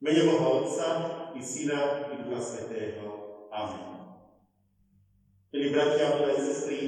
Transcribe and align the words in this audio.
mene 0.00 0.24
Boha 0.24 0.48
Otca 0.48 0.88
i 1.36 1.42
Syna 1.44 2.08
i 2.12 2.24
Ducha 2.24 2.40
Svetého. 2.40 3.06
Amen. 3.52 4.00
Milí 5.52 5.76
bratia, 5.76 6.16
milé 6.16 6.40
sestry, 6.40 6.78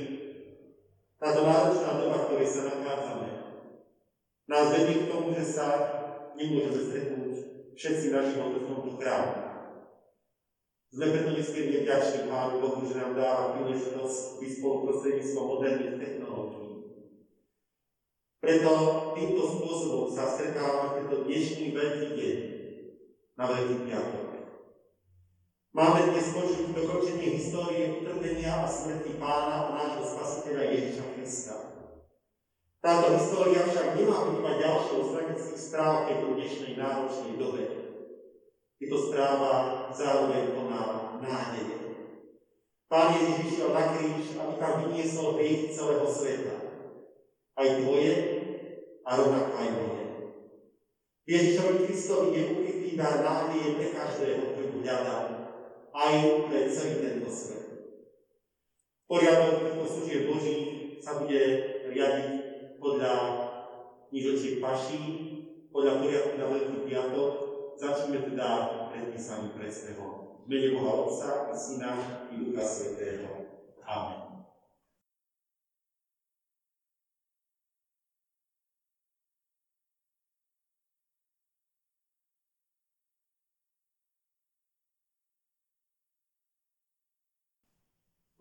táto 1.21 1.45
náročná 1.45 2.01
doba, 2.01 2.25
v 2.25 2.27
ktorej 2.31 2.49
sa 2.49 2.63
nachádzame, 2.73 3.31
nás 4.49 4.73
vedie 4.73 5.05
k 5.05 5.11
tomu, 5.13 5.37
že 5.37 5.45
sa 5.45 5.69
nemôžeme 6.39 6.81
stretnúť 6.81 7.35
všetci 7.77 8.07
na 8.17 8.21
život 8.25 8.57
v 8.57 8.67
tomto 8.67 8.91
chrámu. 8.97 9.35
Sme 10.93 11.09
preto 11.09 11.31
nesmierne 11.37 11.85
vďační 11.85 12.29
Pánu 12.29 12.55
Bohu, 12.61 12.81
že 12.85 13.01
nám 13.01 13.17
dáva 13.17 13.57
príležitosť 13.57 14.41
byť 14.41 14.51
spolu 14.61 14.77
prostredníctvom 14.89 15.45
moderných 15.49 15.97
technológií. 16.01 16.73
Preto 18.41 18.73
týmto 19.17 19.43
spôsobom 19.43 20.07
sa 20.13 20.29
stretávame 20.33 21.01
tento 21.01 21.25
dnešný 21.25 21.73
veľký 21.73 22.09
deň, 22.13 22.62
na 23.37 23.45
Veľký 23.49 23.89
piatok. 23.89 24.29
Máme 25.73 26.13
dnes 26.13 26.37
počuť 26.37 26.77
dokončenie 26.77 27.33
histórie 27.33 28.05
utrpenia 28.05 28.61
a 28.61 28.69
smrti 28.69 29.17
pána 29.17 29.73
a 29.73 29.73
nášho 29.73 30.05
spasiteľa 30.05 30.69
Ježiša 30.69 31.07
Krista. 31.17 31.57
Táto 32.85 33.17
história 33.17 33.65
však 33.65 33.97
nemá 33.97 34.29
byť 34.29 34.37
iba 34.37 34.53
ďalšou 34.61 34.99
z 35.01 35.11
tragických 35.17 35.61
správ 35.65 35.93
v 35.97 36.07
tejto 36.13 36.27
dnešnej 36.37 36.73
náročnej 36.77 37.35
dobe. 37.41 37.63
Je 38.83 38.87
to 38.91 38.99
správa 39.09 39.53
zároveň 39.97 40.53
plná 40.53 40.85
nádeje. 41.25 41.77
Pán 42.93 43.17
Ježiš 43.17 43.39
išiel 43.49 43.71
na 43.73 43.97
kríž, 43.97 44.37
aby 44.37 44.55
tam 44.61 44.73
vyniesol 44.85 45.41
hriech 45.41 45.73
celého 45.73 46.05
sveta. 46.05 46.57
Aj 47.57 47.69
tvoje 47.81 48.13
a 49.09 49.11
rovnako 49.17 49.53
aj 49.57 49.69
moje. 49.73 50.02
Ježišovi 51.23 51.87
Kristovi 51.87 52.29
je 52.35 52.43
ukrytý 52.51 52.91
dar 52.99 53.23
nádeje 53.23 53.79
pre 53.79 53.87
každého, 53.95 54.43
ktorý 54.53 54.83
hľadá, 54.83 55.19
aj 55.95 56.15
pre 56.51 56.59
celý 56.67 56.95
tento 56.99 57.31
svet. 57.31 57.63
Poriadok 59.07 59.63
týchto 59.63 59.87
služieb 59.87 60.27
Boží 60.27 60.57
sa 60.99 61.23
bude 61.23 61.43
riadiť 61.87 62.31
podľa 62.83 63.15
nižočiek 64.11 64.59
paší, 64.59 65.03
podľa 65.71 66.03
poriadku 66.03 66.35
na 66.43 66.47
Veľký 66.51 66.79
piatok. 66.91 67.31
Začneme 67.79 68.19
teda 68.27 68.49
predpísaním 68.91 69.55
predstehom. 69.55 70.43
V 70.43 70.47
mene 70.51 70.75
Boha 70.75 71.07
Otca 71.07 71.51
i 71.51 71.55
Syna 71.55 71.93
i 72.31 72.35
Ducha 72.43 72.63
Svetého. 72.67 73.47
Amen. 73.87 74.22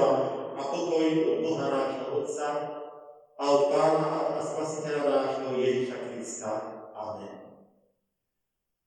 vám 0.00 0.20
a 0.56 0.62
pokoj 0.64 1.04
od 1.28 1.36
Boha 1.44 1.66
nášho 1.68 2.06
Otca 2.16 2.48
a 3.36 3.44
od 3.44 3.62
Pána 3.68 4.08
a 4.36 4.40
Spasiteľa 4.40 5.04
nášho 5.04 5.60
Ježiša 5.60 5.96
Krista. 6.08 6.52
Amen. 6.96 7.36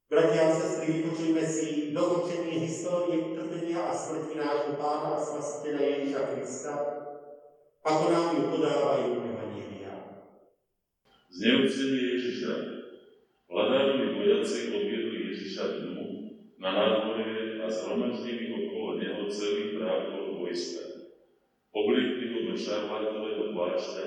Bratia 0.09 0.49
a 0.49 0.53
sestry, 0.53 1.01
vypočujme 1.01 1.41
si 1.45 1.93
dokončenie 1.93 2.65
histórie 2.65 3.33
trpenia 3.33 3.89
a 3.89 3.93
smrti 3.93 4.37
nášho 4.37 4.73
Pána 4.77 5.17
a 5.17 5.21
Spasiteľa 5.21 5.81
Ježiša 5.81 6.21
Krista, 6.33 6.73
ako 7.85 8.03
nám 8.09 8.27
ju 8.33 8.43
podávajú 8.49 9.09
Evangelia. 9.21 9.93
Zneúctenie 11.29 12.01
Ježiša. 12.17 12.53
Vladárovi 13.49 14.17
vojaci 14.17 14.73
odviedli 14.73 15.29
Ježiša 15.29 15.63
dnu 15.77 16.05
na 16.57 16.69
nádvorie 16.73 17.61
a 17.61 17.69
zhromaždili 17.69 18.49
okolo 18.49 18.97
neho 18.97 19.29
celý 19.29 19.77
brákov 19.77 20.41
vojska. 20.41 20.92
Obliekli 21.73 22.25
ho 22.29 22.39
do 22.45 22.53
šarlátového 22.53 23.49
plášťa, 23.49 24.05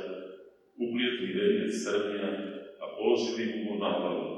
uplietli 0.78 1.34
venec 1.34 1.74
trnia 1.74 2.30
a 2.78 2.84
položili 2.94 3.66
mu 3.66 3.74
ho 3.74 3.74
na 3.82 3.90
hlavu. 3.90 4.30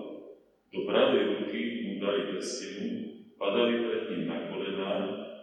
Do 0.72 0.88
pravej 0.88 1.36
ruky 1.36 1.60
mu 1.84 1.92
dali 2.00 2.32
prstenu, 2.32 2.88
padali 3.36 3.84
pred 3.84 4.02
ním 4.08 4.32
na 4.32 4.48
kolená 4.48 4.92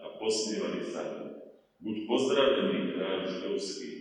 a 0.02 0.08
posmievali 0.18 0.82
sa. 0.82 1.30
Buď 1.78 2.10
pozdravený 2.10 2.98
kráľ 2.98 3.30
židovský, 3.30 3.92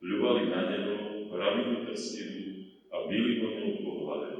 ľubali 0.00 0.48
na 0.48 0.60
neho, 0.72 0.96
brali 1.28 1.60
mu 1.68 1.76
prstenu 1.84 2.72
a 2.88 3.04
bili 3.04 3.44
ho 3.44 3.48
ňou 3.52 3.72
po 3.84 3.92
hlave. 4.00 4.35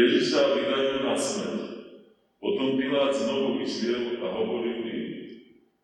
Ježiša 0.00 0.56
vydajú 0.56 1.04
na 1.04 1.12
smrť. 1.12 1.60
Potom 2.40 2.80
Pilát 2.80 3.12
znovu 3.12 3.60
vyšiel 3.60 4.16
a 4.24 4.26
hovoril 4.32 4.80
im, 4.80 5.08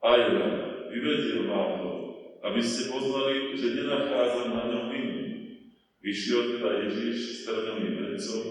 aj 0.01 0.21
ja, 0.33 0.49
vyvedel 0.89 1.53
vám 1.53 1.73
ho, 1.85 1.93
aby 2.41 2.61
ste 2.65 2.89
poznali, 2.89 3.53
že 3.53 3.77
nenachádzam 3.77 4.57
na 4.57 4.63
ňom 4.73 4.85
vinu. 4.89 5.21
Vyšiel 6.01 6.57
teda 6.57 6.89
Ježiš 6.89 7.17
s 7.21 7.37
trňovým 7.45 7.95
vencom 8.01 8.45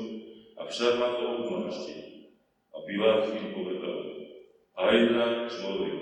a 0.53 0.61
v 0.69 0.69
šarlatovom 0.69 1.41
plášti. 1.49 1.97
A 2.69 2.77
Pilát 2.85 3.25
im 3.33 3.49
povedal, 3.57 3.99
aj 4.77 4.95
na 5.17 5.25
človek. 5.49 5.97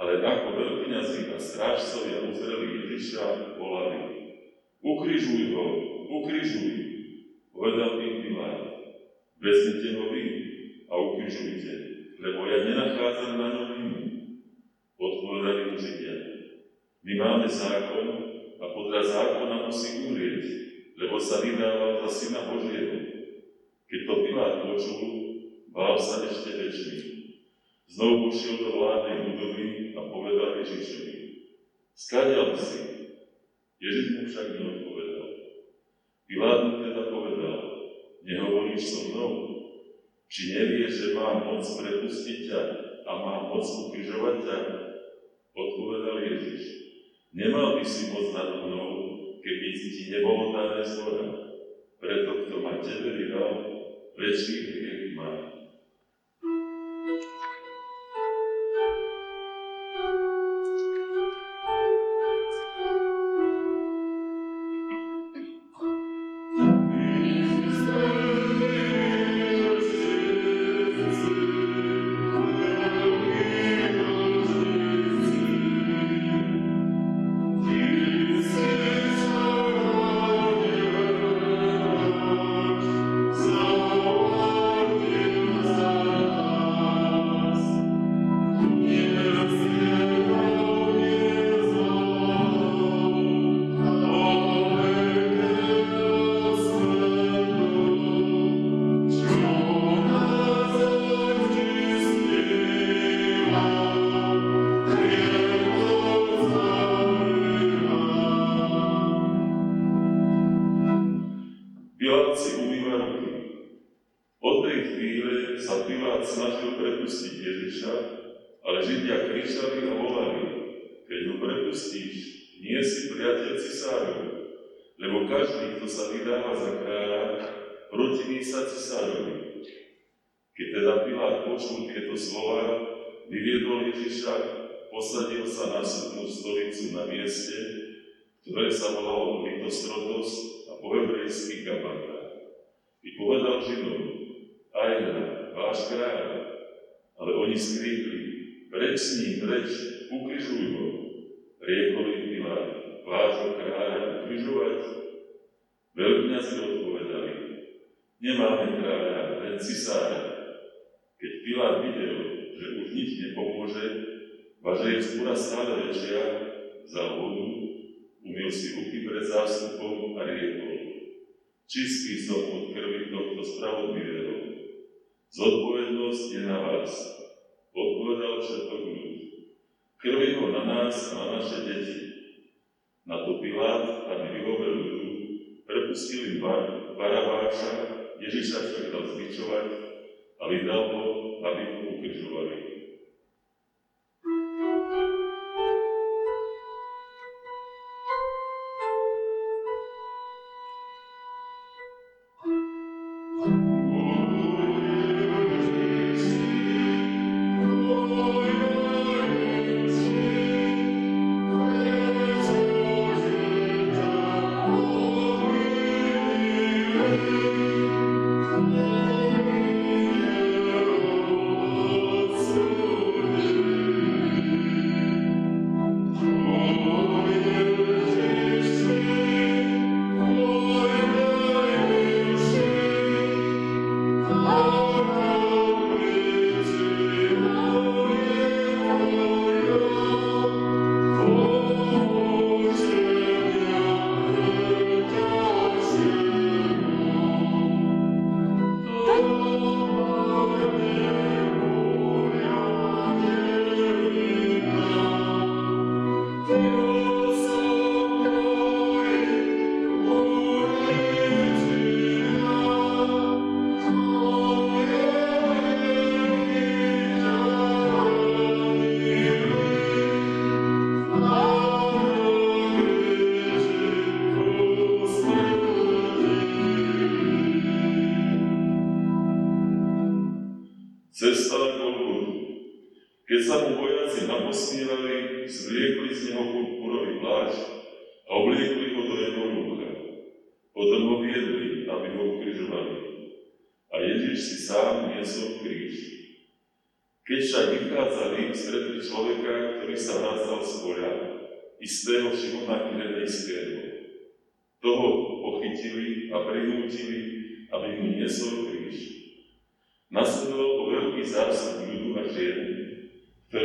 Ale 0.00 0.24
ako 0.24 0.48
veľkňazí 0.56 1.28
a 1.28 1.36
strážcovia 1.36 2.24
uzreli 2.24 2.88
Ježiša, 2.88 3.58
volali, 3.60 4.00
ukrižuj 4.80 5.52
ho, 5.52 5.66
ukrižuj. 6.08 6.72
Povedal 7.52 8.00
im 8.00 8.21
Pilát, 8.32 8.64
vezmite 9.36 10.00
ho 10.00 10.08
vy 10.08 10.24
a 10.88 10.94
ukrižujte, 10.96 11.72
lebo 12.16 12.48
ja 12.48 12.64
nenachádzam 12.64 13.36
na 13.36 13.46
ňom 13.52 13.68
vinu. 13.76 14.00
Odpovedali 14.96 15.68
mu 15.68 15.76
Židia, 15.76 16.16
my 17.04 17.12
máme 17.20 17.44
zákon 17.44 18.06
a 18.56 18.64
podľa 18.72 19.00
zákona 19.04 19.68
musí 19.68 20.08
umrieť, 20.08 20.44
lebo 20.96 21.20
sa 21.20 21.44
vydával 21.44 22.00
za 22.00 22.08
syna 22.08 22.48
Božieho. 22.48 22.96
Keď 23.84 24.00
to 24.08 24.14
Pilát 24.24 24.54
počul, 24.64 25.04
bál 25.76 26.00
sa 26.00 26.24
ešte 26.24 26.56
väčší. 26.56 26.96
Znovu 27.92 28.32
ušiel 28.32 28.64
do 28.64 28.80
vládnej 28.80 29.28
budovy 29.28 29.92
a 29.92 30.08
povedal 30.08 30.56
Ježišovi, 30.64 31.16
skadial 31.92 32.56
si. 32.56 32.80
Ježiš 33.76 34.06
mu 34.16 34.22
však 34.24 34.56
neodpovedal. 34.56 35.28
Pilát 36.24 36.58
mu 36.64 36.80
teda 36.80 37.02
povedal, 37.12 37.61
nehovoríš 38.26 38.82
so 38.82 39.00
mnou? 39.12 39.32
Či 40.32 40.56
nevieš, 40.56 40.92
že 40.96 41.08
mám 41.18 41.44
moc 41.44 41.60
prepustiť 41.60 42.38
ťa 42.48 42.60
a 43.04 43.12
mám 43.20 43.42
moc 43.52 43.66
ukrižovať 43.68 44.36
ťa? 44.40 44.58
Odpovedal 45.52 46.16
Ježiš, 46.24 46.62
nemal 47.36 47.76
by 47.76 47.84
si 47.84 48.08
moc 48.08 48.32
nad 48.32 48.64
mnou, 48.64 48.88
keby 49.44 49.66
ti 49.76 50.08
nebolo 50.08 50.56
dané 50.56 50.80
z. 50.80 51.04
Preto, 52.00 52.30
kto 52.48 52.56
ma 52.64 52.80
tebe 52.80 53.14
vydal, 53.14 53.52
väčší 54.16 54.56
hriech 54.72 55.14
má. 55.14 55.51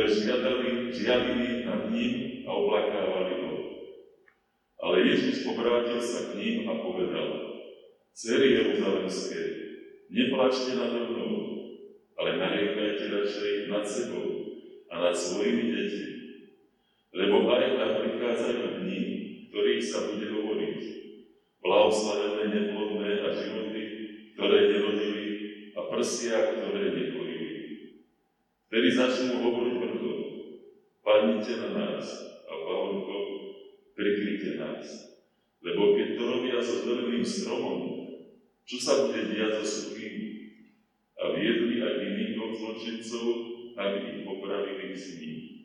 ktoré 0.08 0.88
zjavili, 0.94 1.68
nad 1.68 1.92
ním 1.92 2.44
a 2.48 2.50
oblakávali. 2.56 3.34
ho. 3.44 3.54
Ale 4.80 5.04
Ježiš 5.04 5.44
obrátil 5.44 6.00
sa 6.00 6.32
k 6.32 6.40
ním 6.40 6.56
a 6.64 6.80
povedal, 6.80 7.28
Cery 8.16 8.56
Jeruzalemské, 8.56 9.42
neplačte 10.08 10.80
na 10.80 10.86
mnou, 10.96 11.34
ale 12.16 12.40
nariekajte 12.40 13.04
radšej 13.12 13.52
nad 13.68 13.84
sebou 13.84 14.28
a 14.88 14.94
nad 14.96 15.14
svojimi 15.14 15.76
deťmi. 15.76 16.10
Lebo 17.12 17.46
aj 17.52 17.62
hľadá 17.68 17.86
prichádzajú 18.00 18.64
dní, 18.80 19.02
ktorých 19.52 19.84
sa 19.84 20.08
bude 20.08 20.26
hovoriť. 20.30 20.80
Blahoslavené 21.58 22.44
neplodné 22.48 23.10
a 23.22 23.28
životy, 23.34 23.82
ktoré 24.34 24.58
nerodili 24.72 25.26
a 25.76 25.80
prsia, 25.90 26.38
ktoré 26.54 26.96
nekolili. 26.96 27.50
Vtedy 28.68 28.88
začnú 28.92 29.42
hovoriť 29.42 29.77
Padnite 31.08 31.56
na 31.56 31.68
nás 31.72 32.04
a 32.44 32.52
pavonko, 32.52 33.16
prikryte 33.96 34.60
nás. 34.60 35.16
Lebo 35.64 35.96
keď 35.96 36.20
to 36.20 36.22
robia 36.28 36.60
so 36.60 36.84
zelených 36.84 37.24
stromom, 37.24 37.80
čo 38.68 38.76
sa 38.76 39.08
bude 39.08 39.32
diať 39.32 39.64
so 39.64 39.88
suchým? 39.88 40.36
A 41.16 41.32
viedli 41.32 41.80
aj 41.80 42.04
iných 42.04 42.36
zločincov, 42.60 43.24
aby 43.80 43.98
ich 44.04 44.20
popravili 44.28 44.92
s 44.92 45.16
ním. 45.16 45.57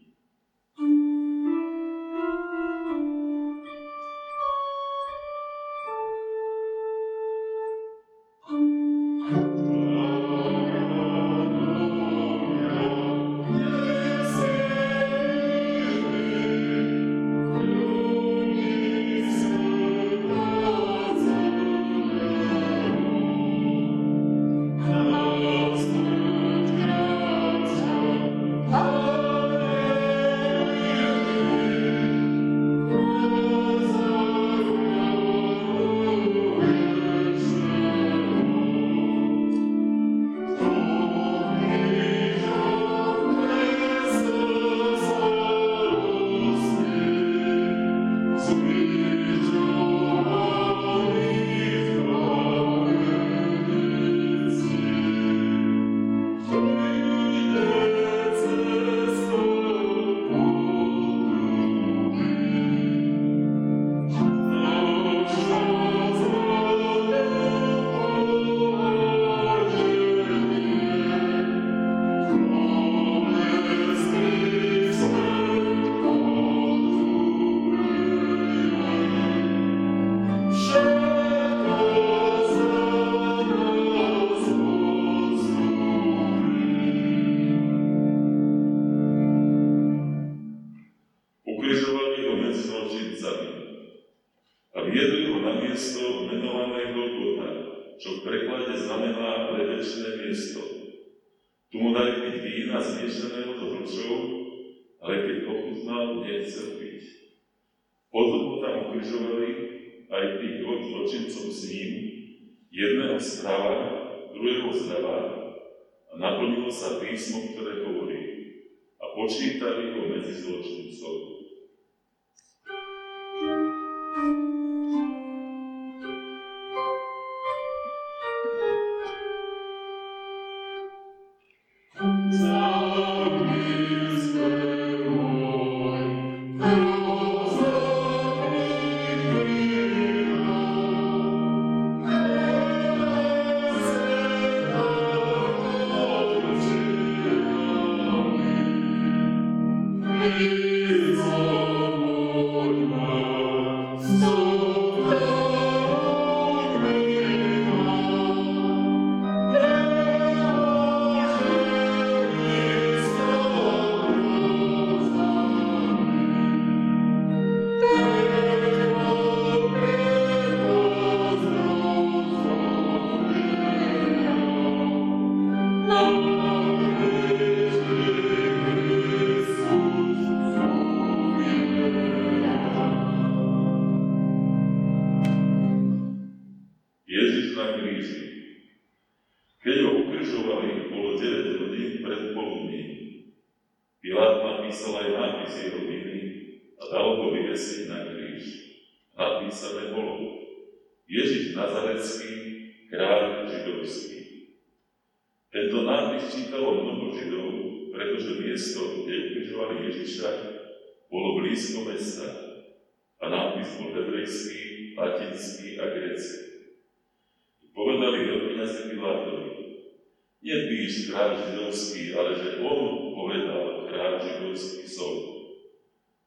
ľudský, 221.74 222.14
ale 222.14 222.38
že 222.38 222.62
on 222.62 223.18
povedal 223.18 223.90
kráči 223.90 224.46
ľudský 224.46 224.86
som. 224.86 225.42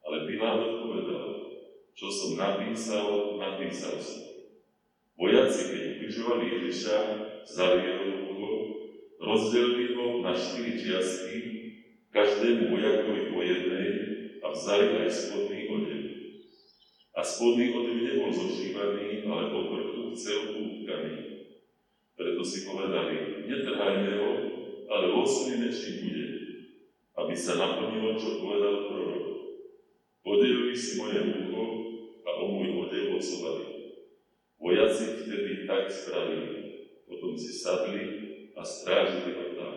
Ale 0.02 0.26
Pilát 0.26 0.58
odpovedal, 0.58 1.54
čo 1.94 2.10
som 2.10 2.34
napísal, 2.34 3.38
napísal 3.38 3.94
som. 4.02 4.26
Vojaci, 5.14 5.70
keď 5.70 5.82
ukrižovali 5.96 6.44
Ježiša, 6.50 6.96
zaviedli 7.46 8.26
ho, 8.26 8.50
rozdelili 9.22 9.94
ho 9.94 10.18
na 10.26 10.34
štyri 10.34 10.82
čiastky, 10.82 11.38
každému 12.10 12.74
vojakovi 12.74 13.30
po 13.30 13.38
jednej 13.38 13.88
a 14.42 14.50
vzali 14.50 14.98
aj 14.98 15.08
spodný 15.14 15.70
odev. 15.70 16.02
A 17.14 17.22
spodný 17.22 17.70
odev 17.70 18.02
nebol 18.02 18.34
zošívaný, 18.34 19.30
ale 19.30 19.44
po 19.54 19.60
vrchu 19.70 20.10
celú 20.18 20.58
utkaný. 20.58 21.14
Preto 22.18 22.42
si 22.42 22.66
povedali, 22.66 23.46
netrhajme 23.46 24.12
ho, 24.20 24.55
ale 24.86 25.12
vo 25.12 25.22
svojej 25.26 25.70
bude, 26.02 26.26
aby 27.16 27.34
sa 27.34 27.58
naplnilo, 27.58 28.14
čo 28.18 28.42
povedal 28.42 28.90
prorok. 28.90 29.26
Odejuj 30.26 30.74
si 30.74 30.90
moje 30.98 31.20
ucho 31.22 31.64
a 32.26 32.30
o 32.42 32.44
môj 32.50 32.70
odej 32.86 33.14
osovali. 33.14 33.66
Vojaci 34.58 35.22
vtedy 35.22 35.68
tak 35.70 35.86
spravili, 35.86 36.58
potom 37.06 37.38
si 37.38 37.52
sadli 37.54 38.02
a 38.56 38.60
strážili 38.64 39.30
ho 39.38 39.46
tam. 39.54 39.75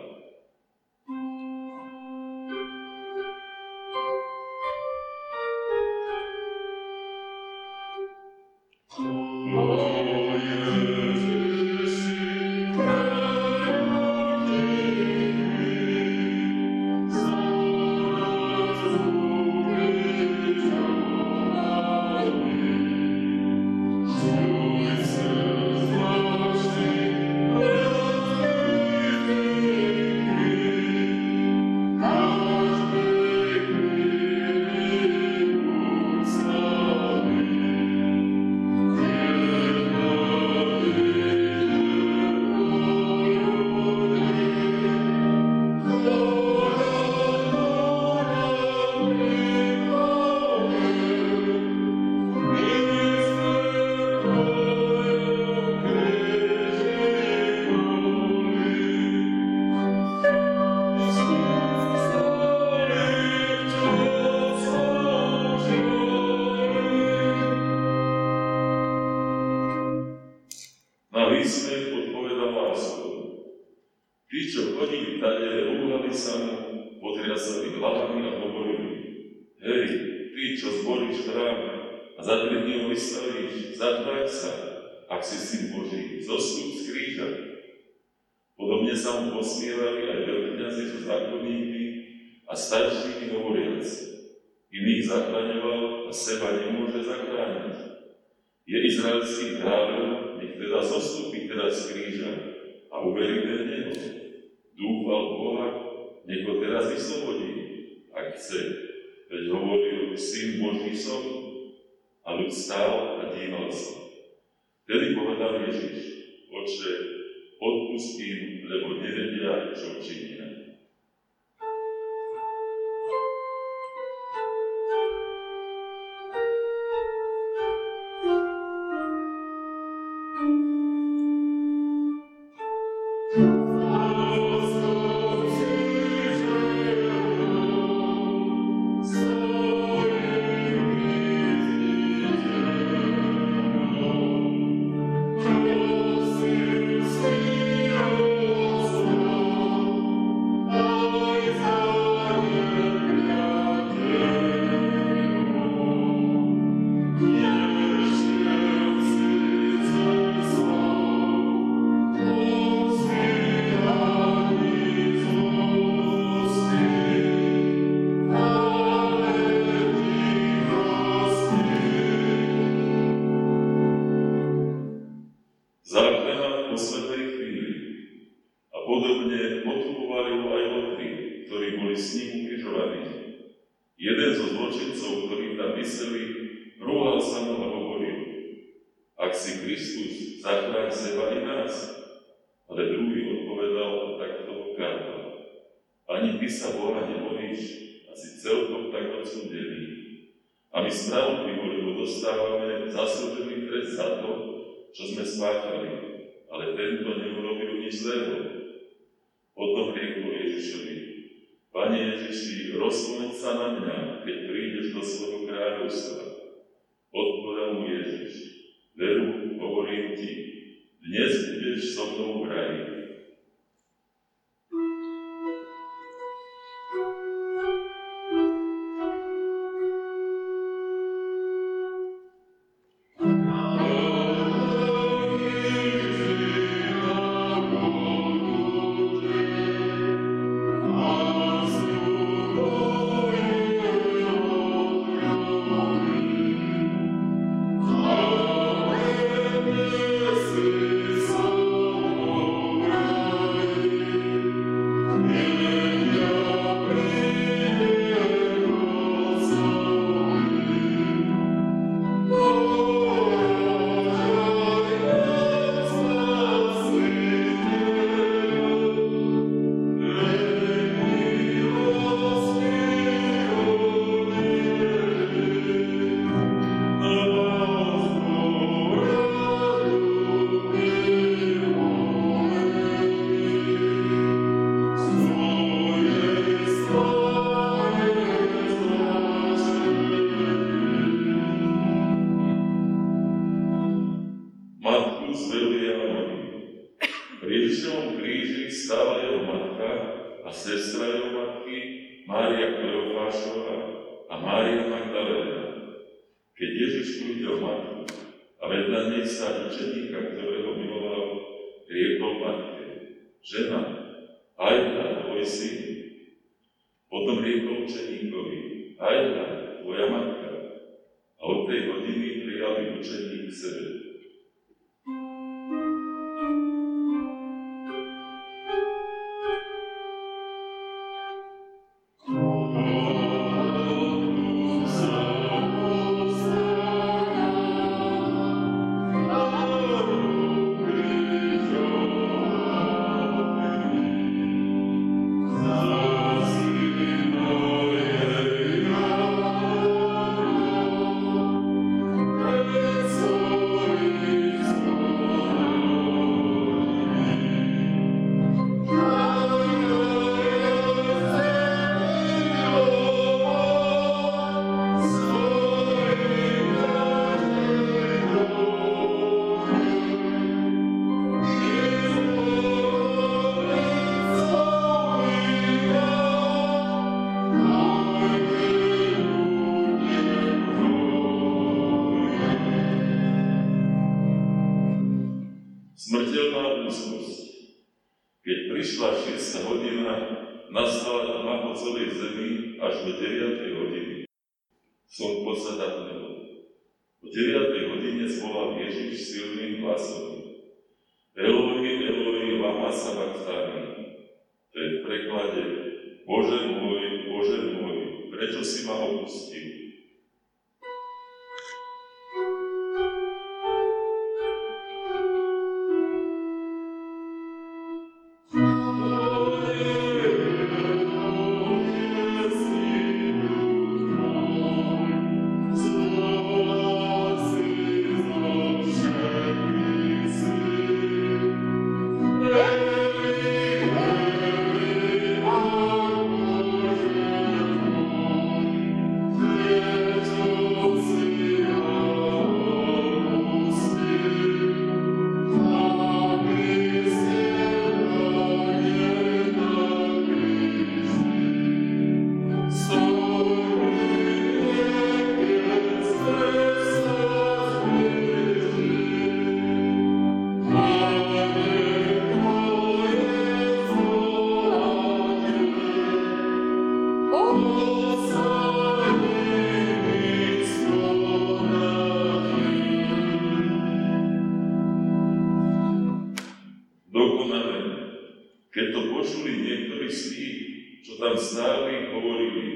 Keď 478.70 478.86
to 478.94 479.00
počuli 479.10 479.66
niektorí 479.66 480.06
z 480.06 480.22
tých, 480.30 480.58
čo 481.02 481.18
tam 481.18 481.34
stáli, 481.34 482.14
hovorili, 482.14 482.66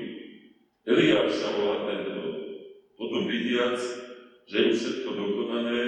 Eliáš 0.82 1.38
sa 1.38 1.54
volá 1.54 1.86
tento. 1.86 2.20
Potom 2.98 3.30
vidiac, 3.30 3.78
že 4.44 4.56
je 4.58 4.70
všetko 4.74 5.10
dokonané, 5.16 5.80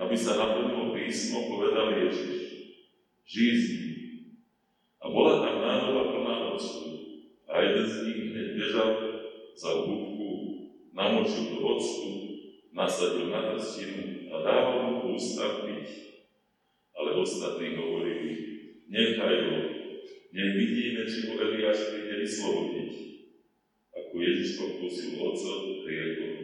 aby 0.00 0.16
sa 0.16 0.40
naplnilo 0.40 0.96
písmo, 0.96 1.46
povedal 1.52 1.92
Ježiš. 1.92 2.40
Žij 3.28 3.60
A 4.98 5.06
bola 5.12 5.44
tam 5.44 5.56
nádova 5.62 6.02
plná 6.08 6.36
octu. 6.56 6.88
A 7.46 7.60
jeden 7.62 7.86
z 7.86 7.96
nich 8.08 8.20
hneď 8.32 8.48
bežal 8.58 8.90
za 9.54 9.70
húbku, 9.86 10.30
namočil 10.96 11.52
do 11.52 11.58
octu, 11.62 12.10
nasadil 12.74 13.28
na 13.28 13.54
trstinu 13.54 14.32
a 14.32 14.40
dával 14.40 14.76
mu 14.82 14.92
po 15.04 15.06
ústach 15.14 15.62
piť. 15.62 15.88
Ale 16.96 17.22
ostatní 17.22 17.78
hovorili, 17.78 18.49
nechaj 18.90 19.36
ho, 19.46 19.58
nech 20.34 20.50
vidíme, 20.58 21.06
či 21.06 21.30
ho 21.30 21.38
Eliáš 21.38 21.94
príde 21.94 22.26
vyslobodiť. 22.26 22.90
Ako 23.94 24.14
Ježiš 24.18 24.58
pokusil 24.58 25.18
oco, 25.22 25.52
riekol, 25.86 26.34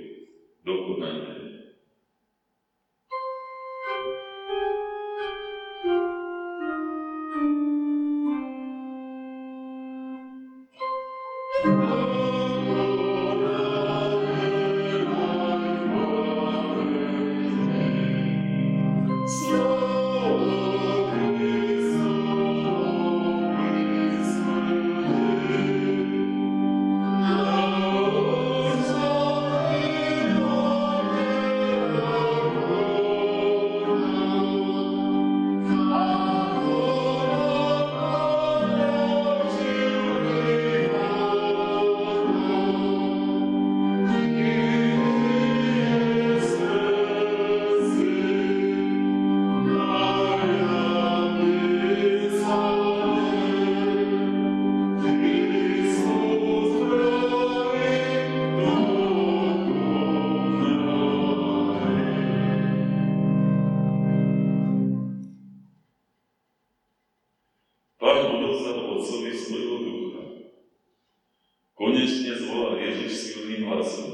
konečne 71.96 72.36
zvolal 72.36 72.76
Ježiš 72.76 73.12
silným 73.32 73.72
hlasom. 73.72 74.12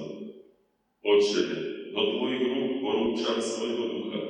Oče, 1.02 1.42
do 1.90 2.02
tvojich 2.14 2.42
rúk 2.46 2.70
porúčam 2.78 3.42
svojho 3.42 3.84
ducha. 3.90 4.22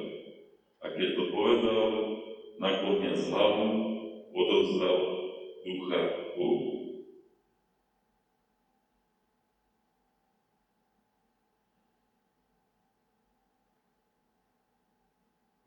A 0.80 0.96
keď 0.96 1.08
to 1.20 1.24
povedal, 1.28 1.88
nakloniac 2.56 3.20
hlavu, 3.28 3.68
odovzdal 4.32 5.00
ducha 5.68 6.00
Bohu. 6.32 6.72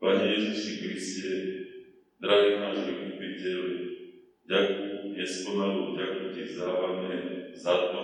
Pane 0.02 0.26
Ježiši 0.34 0.72
Kriste, 0.82 1.32
drahý 2.18 2.50
náš 2.58 2.82
vykupiteľ, 2.82 3.62
Ďakujem, 4.46 5.18
neskonalú 5.18 5.98
ďakujem 5.98 6.30
ti 6.30 6.42
zdávame 6.54 7.10
za 7.50 7.90
to, 7.90 8.02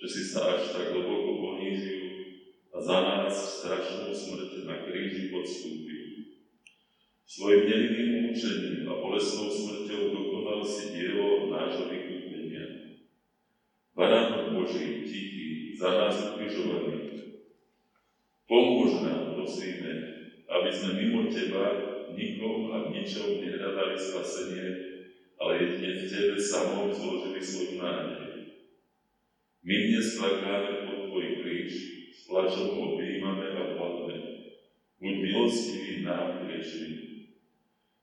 že 0.00 0.06
si 0.08 0.22
sa 0.32 0.56
až 0.56 0.72
tak 0.72 0.96
hlboko 0.96 1.44
ponízil 1.44 2.08
a 2.72 2.80
za 2.80 2.96
nás 3.04 3.36
strašnú 3.36 4.08
smrť 4.08 4.64
na 4.64 4.88
kríži 4.88 5.28
podstúpil. 5.28 6.24
Svojim 7.28 7.68
nevinným 7.68 8.32
účením 8.32 8.88
a 8.88 8.96
bolestnou 8.96 9.52
smrťou 9.52 10.08
dokonal 10.08 10.64
si 10.64 10.96
dielo 10.96 11.52
nášho 11.52 11.92
vykúpenia. 11.92 12.96
Baránok 13.92 14.56
Boží, 14.56 15.04
tichý, 15.04 15.76
za 15.76 15.92
nás 16.00 16.16
ukrižovaný, 16.32 17.28
pomôž 18.48 19.04
nám, 19.04 19.36
prosíme, 19.36 19.92
aby 20.48 20.70
sme 20.72 20.96
mimo 20.96 21.28
Teba 21.28 21.76
nikom 22.16 22.72
a 22.72 22.88
ničom 22.88 23.44
nehľadali 23.44 24.00
spasenie, 24.00 24.87
ale 25.38 25.52
jedine 25.62 25.90
v 25.94 26.10
Tebe 26.10 26.36
samom 26.42 26.90
zložili 26.90 27.38
svoju 27.38 27.78
nádej. 27.78 28.58
My 29.62 29.74
dnes 29.86 30.18
plakáme 30.18 30.86
pod 30.86 30.98
Tvoj 31.06 31.26
kríž, 31.42 31.72
s 32.10 32.20
plačom 32.26 32.74
ho 32.74 32.98
objímame 32.98 33.54
a 33.54 33.62
hľadujeme. 33.74 34.58
Buď 34.98 35.14
milostivý 35.22 36.02
nám 36.02 36.42
hriešný. 36.42 36.90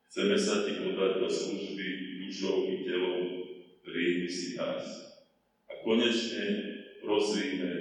Chceme 0.07 0.35
sa 0.39 0.63
Ti 0.63 0.79
podať 0.79 1.11
do 1.19 1.27
služby 1.27 1.87
dušou 2.23 2.71
i 2.71 2.75
telom, 2.87 3.23
príjmi 3.83 4.31
si 4.31 4.55
nás. 4.55 4.83
A 5.67 5.83
konečne 5.83 6.45
prosíme, 7.03 7.71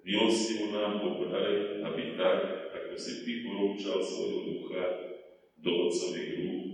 milostivo 0.00 0.72
nám 0.72 1.04
pobraj, 1.04 1.84
aby 1.84 2.16
tak, 2.16 2.40
ako 2.72 2.92
si 2.96 3.12
Ty 3.20 3.32
porúčal 3.44 4.00
svojho 4.00 4.40
ducha 4.48 4.84
do 5.60 5.70
Otcových 5.88 6.30
rúk, 6.40 6.73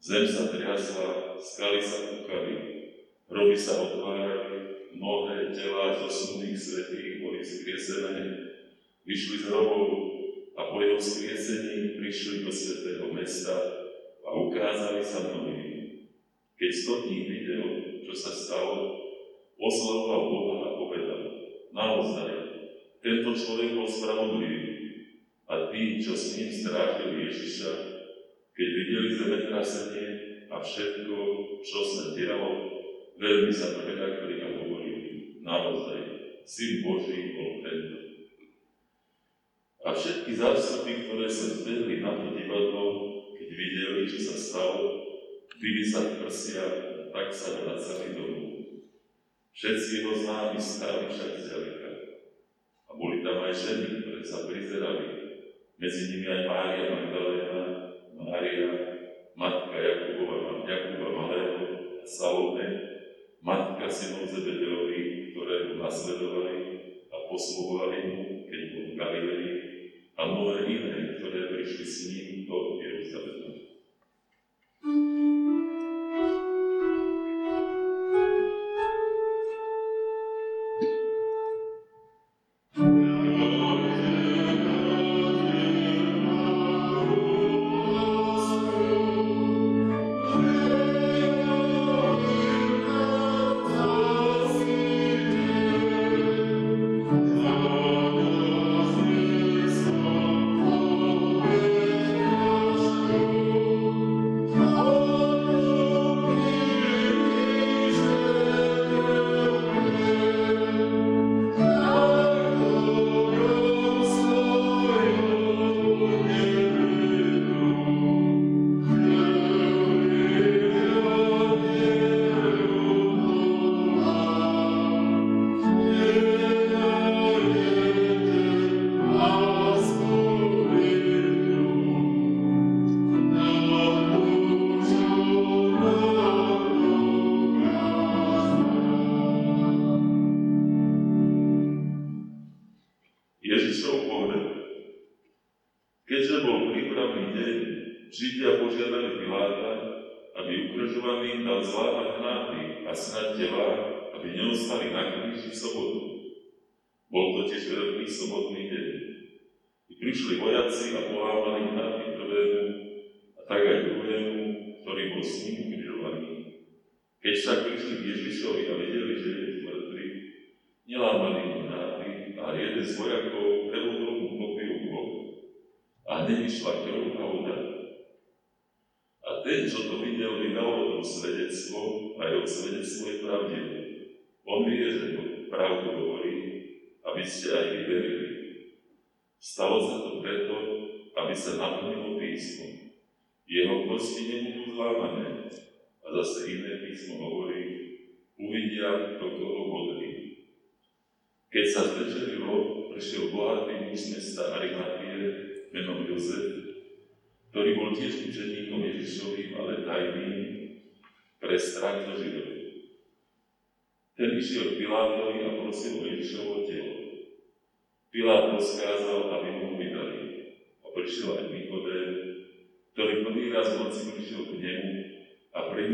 Zem 0.00 0.24
sa 0.24 0.48
triasla, 0.48 1.36
skaly 1.36 1.76
sa 1.84 2.08
kúkali, 2.08 2.56
hroby 3.28 3.52
sa 3.52 3.84
otvárali, 3.84 4.88
mnohé 4.96 5.52
telá 5.52 5.92
zosnulých 6.00 6.56
svetých 6.56 7.20
boli 7.20 7.44
skriesené, 7.44 8.48
vyšli 9.04 9.44
z 9.44 9.52
hrobov 9.52 9.88
a 10.56 10.72
po 10.72 10.80
jeho 10.80 10.96
skriesení 10.96 12.00
prišli 12.00 12.48
do 12.48 12.52
svetého 12.52 13.12
mesta 13.12 13.52
a 14.24 14.28
ukázali 14.32 15.04
sa 15.04 15.20
mnohým. 15.20 15.68
Keď 16.56 16.70
stotník 16.72 17.24
videl, 17.28 17.64
čo 18.08 18.14
sa 18.16 18.32
stalo, 18.32 19.04
oslavoval 19.60 20.22
Boha 20.32 20.56
a 20.64 20.70
povedal, 20.80 21.20
naozaj, 21.76 22.32
tento 23.04 23.36
človek 23.36 23.76
bol 23.76 23.84
spravodlivý 23.84 24.64
a 25.44 25.68
tí, 25.68 26.00
čo 26.00 26.16
s 26.16 26.40
ním 26.40 26.48
strátili 26.48 27.28
Ježiša, 27.28 27.89
keď 28.54 28.68
videli 28.68 29.08
zemetrasenie 29.14 30.08
a 30.50 30.56
všetko, 30.58 31.16
čo 31.62 31.80
sa 31.86 32.02
dialo, 32.18 32.50
veľmi 33.20 33.52
sa 33.52 33.78
preľakli 33.78 34.34
a 34.42 34.48
hovorili, 34.60 35.10
naozaj, 35.44 36.00
Syn 36.42 36.82
Boží 36.82 37.36
bol 37.38 37.62
tento. 37.62 37.98
A 39.80 39.94
všetky 39.96 40.36
zástupy, 40.36 41.06
ktoré 41.06 41.30
sa 41.30 41.56
zbehli 41.56 42.04
na 42.04 42.12
to 42.18 42.36
divadlo, 42.36 42.86
keď 43.38 43.48
videli, 43.48 44.02
čo 44.04 44.18
sa 44.28 44.36
stalo, 44.36 44.84
byli 45.56 45.84
sa 45.86 46.00
v 46.04 46.10
prsiach, 46.24 46.76
tak 47.14 47.28
sa 47.32 47.64
vracali 47.64 48.16
domov. 48.16 48.50
Všetci 49.56 49.88
jeho 50.00 50.12
známi 50.16 50.60
stáli 50.60 51.10
však 51.10 51.32
zďaleka. 51.36 51.90
A 52.88 52.90
boli 52.96 53.20
tam 53.20 53.44
aj 53.44 53.54
ženy, 53.54 53.86
ktoré 54.00 54.22
sa 54.24 54.48
prizerali. 54.48 55.08
Medzi 55.80 56.02
nimi 56.12 56.26
aj 56.28 56.42
Mária 56.48 56.84
Magdalena, 56.92 57.89
Mária, 58.20 58.70
matka 59.32 59.76
Jakubova, 59.80 60.60
Jakuba 60.68 61.08
Malého 61.08 61.60
a 62.00 62.04
Salome, 62.04 62.68
matka 63.40 63.88
synov 63.88 64.28
Zebedeových, 64.28 65.32
ktoré 65.32 65.72
ho 65.72 65.74
nasledovali 65.80 66.56
a 67.08 67.16
posluhovali 67.32 67.98
mu, 68.12 68.20
keď 68.44 68.60
bol 68.76 68.84
v 68.84 68.96
Galilei, 69.00 69.48
a 70.20 70.20
mnohé 70.28 70.68
iné, 70.68 70.96
ktoré 71.16 71.48
prišli 71.48 71.84
s 71.88 71.98
ním 72.12 72.28
do 72.44 72.76
Jeruzalema. 72.76 73.49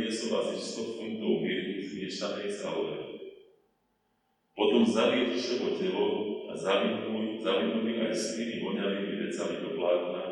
Priniesol 0.07 0.39
asi 0.39 0.55
100 0.79 1.03
funtov 1.03 1.43
mirhy 1.43 1.83
zmiešanej 1.83 2.47
s 2.47 2.63
aloe. 2.63 3.27
Potom 4.55 4.87
vzali 4.87 5.35
Ježišovo 5.35 5.83
telo 5.83 6.07
a 6.47 6.55
zavinuli, 6.55 7.43
aj 8.07 8.15
s 8.15 8.39
tými 8.39 8.63
voňavými 8.63 9.27
vecami 9.27 9.57
do 9.67 9.71
plátna, 9.75 10.23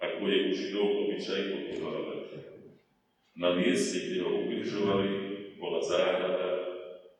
ako 0.00 0.20
je 0.24 0.38
u 0.40 0.50
Židov 0.56 0.88
obyčaj 1.04 1.42
pochovávať. 1.52 2.22
Na 3.36 3.52
mieste, 3.60 4.08
kde 4.08 4.24
ho 4.24 4.40
ukrižovali, 4.40 5.08
bola 5.60 5.84
záhrada 5.84 6.50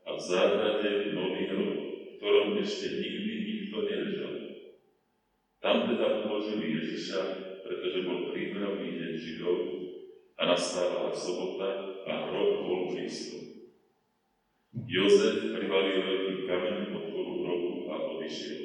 a 0.09 0.11
v 0.17 0.21
záhrade 0.25 1.13
nový 1.13 1.53
hrob, 1.53 1.77
v 1.85 2.13
ktorom 2.17 2.57
ešte 2.65 2.97
nikdy 2.97 3.33
nikto 3.45 3.77
neležal. 3.85 4.37
Tam 5.61 5.85
teda 5.85 6.25
položili 6.25 6.81
Ježiša, 6.81 7.21
pretože 7.61 8.09
bol 8.09 8.33
prípravný 8.33 8.89
deň 8.97 9.13
Židov 9.21 9.80
a 10.41 10.43
nastávala 10.49 11.13
sobota 11.13 12.01
a 12.09 12.13
hrob 12.25 12.65
bol 12.65 12.83
blízko. 12.97 13.45
Jozef 14.89 15.53
privalil 15.53 16.01
veľký 16.01 16.35
kameň 16.49 16.77
podporu 16.97 17.33
hrobu 17.45 17.73
a 17.93 17.97
odišiel. 18.17 18.61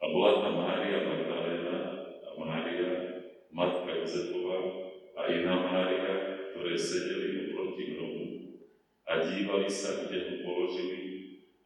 A 0.00 0.04
bola 0.08 0.40
tam 0.40 0.56
Mária 0.64 1.04
Magdaléna 1.04 1.76
a 2.24 2.28
Mária 2.40 2.90
matka 3.52 3.92
Jozefova 3.92 4.58
a 5.20 5.20
iná 5.28 5.60
Mária, 5.60 6.14
ktoré 6.56 6.72
sedeli 6.80 7.52
oproti 7.52 7.84
hrobu 7.92 8.24
a 9.04 9.12
dívali 9.20 9.68
sa, 9.68 10.08
kde 10.08 10.16
ho 10.16 10.34
položili 10.48 11.00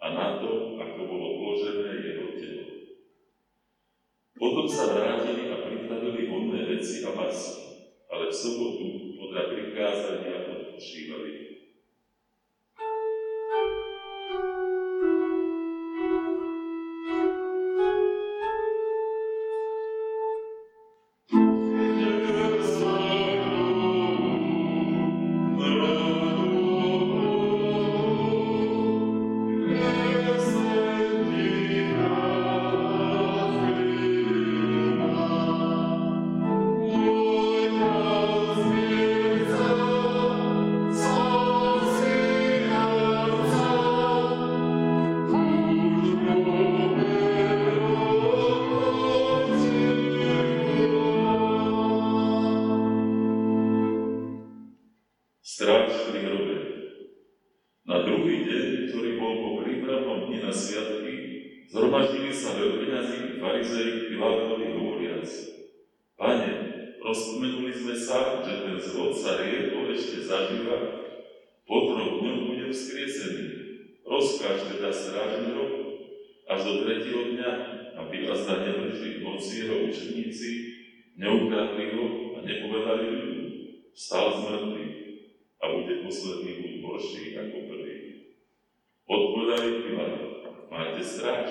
a 0.03 0.11
na 0.11 0.27
to, 0.43 0.75
ako 0.75 1.01
bolo 1.07 1.29
položené 1.39 2.03
jeho 2.03 2.29
telo. 2.35 2.67
Potom 4.35 4.67
sa 4.67 4.91
vrátili 4.91 5.55
a 5.55 5.63
pripravili 5.63 6.27
vodné 6.27 6.61
veci 6.67 7.07
a 7.07 7.15
masy, 7.15 7.64
ale 8.15 8.31
v 8.31 8.35
sobotu 8.39 8.87
podľa 9.19 9.43
prikázania 9.51 10.47
odpočívali. 10.47 11.54
Zhromaždili 61.75 62.31
sa 62.31 62.55
veľvyňazí 62.55 63.43
farizei 63.43 64.07
Pilátovi 64.07 64.79
hovoriac. 64.79 65.27
Pane, 66.15 66.51
rozpomenuli 67.03 67.75
sme 67.75 67.99
sa, 67.99 68.47
že 68.47 68.63
ten 68.63 68.79
zlod 68.79 69.11
sa 69.11 69.43
riedol 69.43 69.91
ešte 69.91 70.23
zažíva, 70.23 71.03
po 71.67 71.77
troch 71.91 72.23
dňoch 72.23 72.41
bude 72.47 72.71
vzkriesený. 72.71 73.47
Rozkáž 74.07 74.71
teda 74.71 74.95
strážnerom 74.95 75.99
až 76.47 76.59
do 76.63 76.73
tretieho 76.87 77.35
dňa, 77.35 77.51
aby 78.07 78.23
vás 78.23 78.47
na 78.47 78.57
nemrších 78.63 79.27
moci 79.27 79.67
jeho 79.67 79.91
učeníci 79.91 80.51
neukradli 81.19 81.91
ho 81.99 82.39
a 82.39 82.47
nepovedali 82.47 83.05
ľudu. 83.19 83.43
Vstal 83.91 84.31
z 84.31 84.39
mŕtvych 84.47 84.95
a 85.59 85.65
bude 85.75 85.95
posledný 86.07 86.53
buď 86.55 86.75
horší 86.87 87.25
ako 87.35 87.57
prvý. 87.67 87.97
Odpovedali 89.11 89.71
Pilátovi 89.83 90.34
majte 90.75 91.05
stráž, 91.07 91.51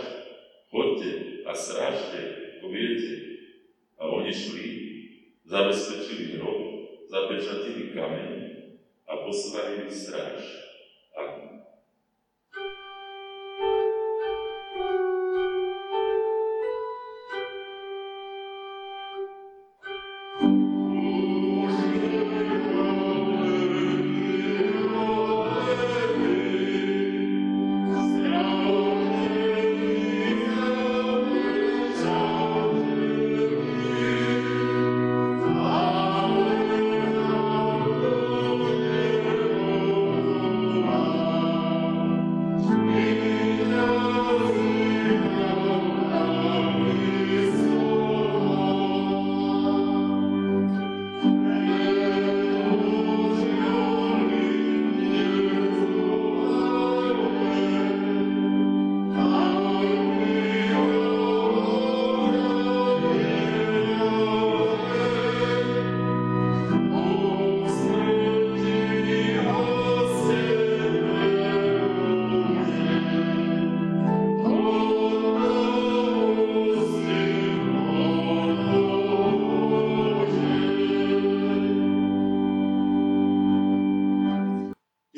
chodte 0.68 1.12
a 1.48 1.56
strážte, 1.56 2.20
ako 2.60 2.68
viete. 2.68 3.14
A 3.96 4.12
oni 4.12 4.36
šli, 4.36 4.68
zabezpečili 5.48 6.36
hrob, 6.36 6.60
zapečatili 7.08 7.96
kameň 7.96 8.32
a 9.08 9.14
postavili 9.24 9.88
stráž. 9.88 10.63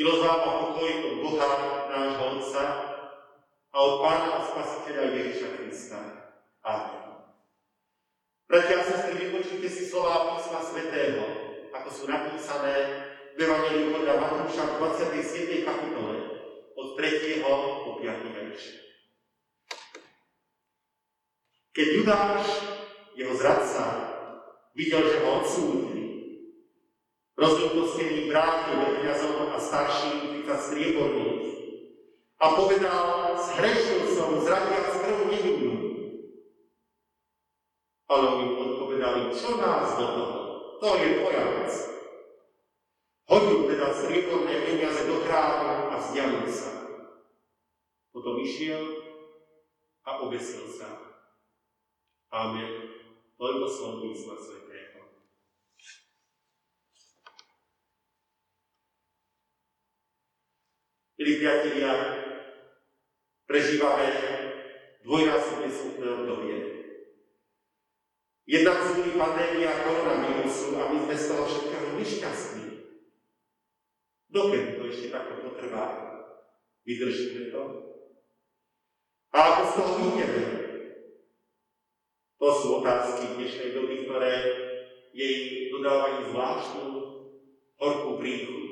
Milosť 0.06 0.22
vám 0.22 0.42
a 0.46 0.52
pokoj 0.62 0.92
od 1.02 1.16
Boha, 1.26 1.52
nášho 1.90 2.38
Otca 2.38 2.64
a 3.74 3.78
od 3.82 4.06
Pána 4.06 4.38
a 4.38 4.46
Spasiteľa 4.46 5.18
Ježiša 5.18 5.50
Krista. 5.58 5.98
Amen. 6.62 7.26
Bratia 8.46 8.78
a 8.78 8.84
sestry, 8.86 9.18
vypočujte 9.18 9.66
si 9.66 9.90
slova 9.90 10.38
písma 10.38 10.62
svätého, 10.62 11.26
ako 11.74 11.90
sú 11.90 12.04
napísané 12.06 13.02
v 13.34 13.50
Evangeliu 13.50 13.98
podľa 13.98 14.22
Matúša 14.22 14.78
v 14.78 14.94
27. 14.94 15.66
kapitole 15.66 16.16
od 16.78 16.88
3. 17.02 17.42
po 17.42 17.98
5. 17.98 18.06
verš. 18.30 18.62
Keď 21.74 21.88
Judáš, 21.98 22.46
jeho 23.18 23.34
zradca, 23.34 23.86
videl, 24.78 25.02
že 25.02 25.18
ho 25.26 25.30
odsúdili, 25.42 26.05
Rozľútostený 27.36 28.32
vrátil 28.32 28.80
veľkňazom 28.80 29.52
a 29.52 29.58
starším 29.60 30.48
30 30.48 30.68
strieborných 30.72 31.48
a 32.40 32.46
povedal, 32.56 33.36
zhrešil 33.36 34.08
som, 34.16 34.40
zradiac 34.40 35.04
krv 35.04 35.20
nevinnú. 35.28 35.76
Ale 38.08 38.24
oni 38.40 38.46
odpovedali, 38.56 39.22
čo 39.36 39.60
nás 39.60 40.00
do 40.00 40.08
toho? 40.08 40.40
To 40.80 40.90
je 40.96 41.08
tvoja 41.20 41.44
vec. 41.60 41.72
Hodil 43.26 43.60
teda 43.68 43.88
strieborné 43.92 44.56
peniaze 44.64 45.02
do 45.04 45.26
kráľa 45.26 45.92
a 45.92 45.96
vzdialil 46.00 46.48
sa. 46.48 46.72
Potom 48.16 48.40
išiel 48.40 48.84
a 50.08 50.24
obesil 50.24 50.72
sa. 50.72 50.88
Amen. 52.32 52.96
Toľko 53.36 53.68
slov 53.68 53.94
písma 54.06 54.36
svetého. 54.40 54.65
Milí 61.26 61.42
priatelia, 61.42 61.90
prežívame 63.50 64.14
dvojnásobne 65.02 65.74
smutné 65.74 66.06
obdobie. 66.22 66.58
Jedna 68.46 68.78
z 68.78 69.02
nich 69.02 69.18
pandémia 69.18 69.74
koronavírusu 69.90 70.78
a 70.78 70.94
my 70.94 71.02
sme 71.02 71.16
z 71.18 71.26
toho 71.26 71.44
všetkého 71.50 71.88
nešťastní. 71.98 72.66
Dokedy 74.30 74.78
to 74.78 74.86
ešte 74.86 75.08
takto 75.10 75.42
potrvá? 75.42 75.86
Vydržíme 76.86 77.50
to? 77.50 77.62
A 79.34 79.38
ako 79.50 79.62
z 79.66 79.74
toho 79.82 79.92
vyjdeme? 79.98 80.46
To 82.38 82.48
sú 82.54 82.68
otázky 82.86 83.34
dnešnej 83.34 83.74
doby, 83.74 84.06
ktoré 84.06 84.34
jej 85.10 85.74
dodávajú 85.74 86.30
zvláštnu 86.30 86.90
horkú 87.82 88.12
príchuť. 88.22 88.66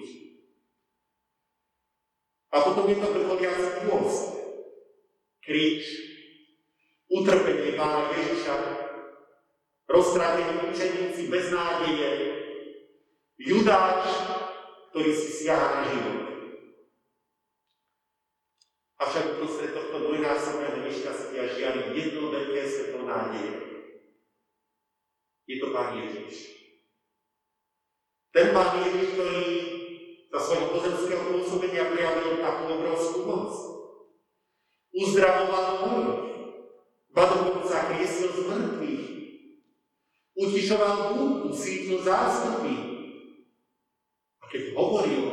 A 2.53 2.61
potom 2.61 2.85
je 2.85 3.01
to 3.01 3.07
vrcholiaci 3.09 3.89
pôst. 3.89 4.37
Kríž, 5.41 5.83
utrpenie 7.09 7.73
Pána 7.73 8.13
Ježiša, 8.13 8.55
roztrátení 9.89 10.69
učeníci 10.69 11.33
bez 11.33 11.49
nádeje, 11.49 12.09
Judáš, 13.41 14.05
ktorý 14.93 15.11
si 15.17 15.29
siaha 15.43 15.81
na 15.81 15.83
život. 15.89 16.21
Avšak 19.01 19.35
uprostred 19.35 19.73
tohto 19.73 19.97
dvojnásobného 19.99 20.85
nešťastia 20.85 21.43
žiari 21.57 21.91
jedno 21.91 22.31
veľké 22.31 22.61
svetlo 22.63 23.03
nádeje. 23.03 23.53
Je 25.49 25.55
to 25.59 25.75
Pán 25.75 25.97
Ježiš. 25.99 26.55
Ten 28.31 28.55
Pán 28.55 28.79
Ježiš, 28.79 29.17
ktorý 29.17 29.72
za 30.33 30.39
svojho 30.41 30.73
pozemského 30.73 31.23
pôsobenia 31.29 31.93
prijavil 31.93 32.41
takú 32.41 32.63
obrovskú 32.73 33.19
moc. 33.29 33.53
Uzdravoval 34.89 35.65
chorých, 35.77 36.21
ba 37.13 37.23
dokonca 37.29 37.93
kriesil 37.93 38.33
z 38.33 38.41
mŕtvych, 38.49 39.05
utišoval 40.33 40.93
búku, 41.13 41.53
sídlo 41.53 42.01
zástupy. 42.01 42.73
A 44.41 44.43
keď 44.49 44.73
hovoril, 44.73 45.25